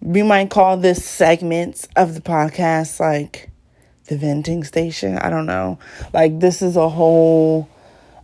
we 0.00 0.22
might 0.22 0.50
call 0.50 0.76
this 0.76 1.04
segment 1.04 1.86
of 1.96 2.14
the 2.14 2.20
podcast 2.20 3.00
like 3.00 3.50
the 4.06 4.16
venting 4.16 4.64
station. 4.64 5.18
I 5.18 5.30
don't 5.30 5.46
know. 5.46 5.78
Like 6.12 6.40
this 6.40 6.62
is 6.62 6.76
a 6.76 6.88
whole 6.88 7.68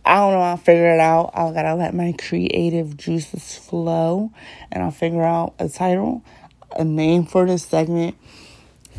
I 0.05 0.15
don't 0.15 0.33
know, 0.33 0.41
I'll 0.41 0.57
figure 0.57 0.93
it 0.93 1.01
out. 1.01 1.31
I 1.33 1.51
gotta 1.51 1.75
let 1.75 1.93
my 1.93 2.13
creative 2.17 2.95
juices 2.95 3.57
flow 3.57 4.31
and 4.71 4.81
I'll 4.81 4.91
figure 4.91 5.23
out 5.23 5.53
a 5.59 5.67
title, 5.67 6.23
a 6.71 6.85
name 6.85 7.25
for 7.25 7.45
this 7.45 7.63
segment, 7.63 8.15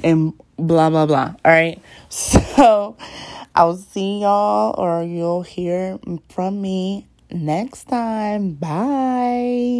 and 0.05 0.35
blah 0.59 0.91
blah 0.91 1.07
blah. 1.07 1.35
Alright. 1.45 1.83
So 2.11 2.97
I'll 3.55 3.77
see 3.77 4.21
y'all 4.21 4.75
or 4.79 5.03
you'll 5.03 5.43
hear 5.43 5.99
from 6.29 6.61
me 6.61 7.07
next 7.31 7.85
time. 7.85 8.53
Bye. 8.53 9.79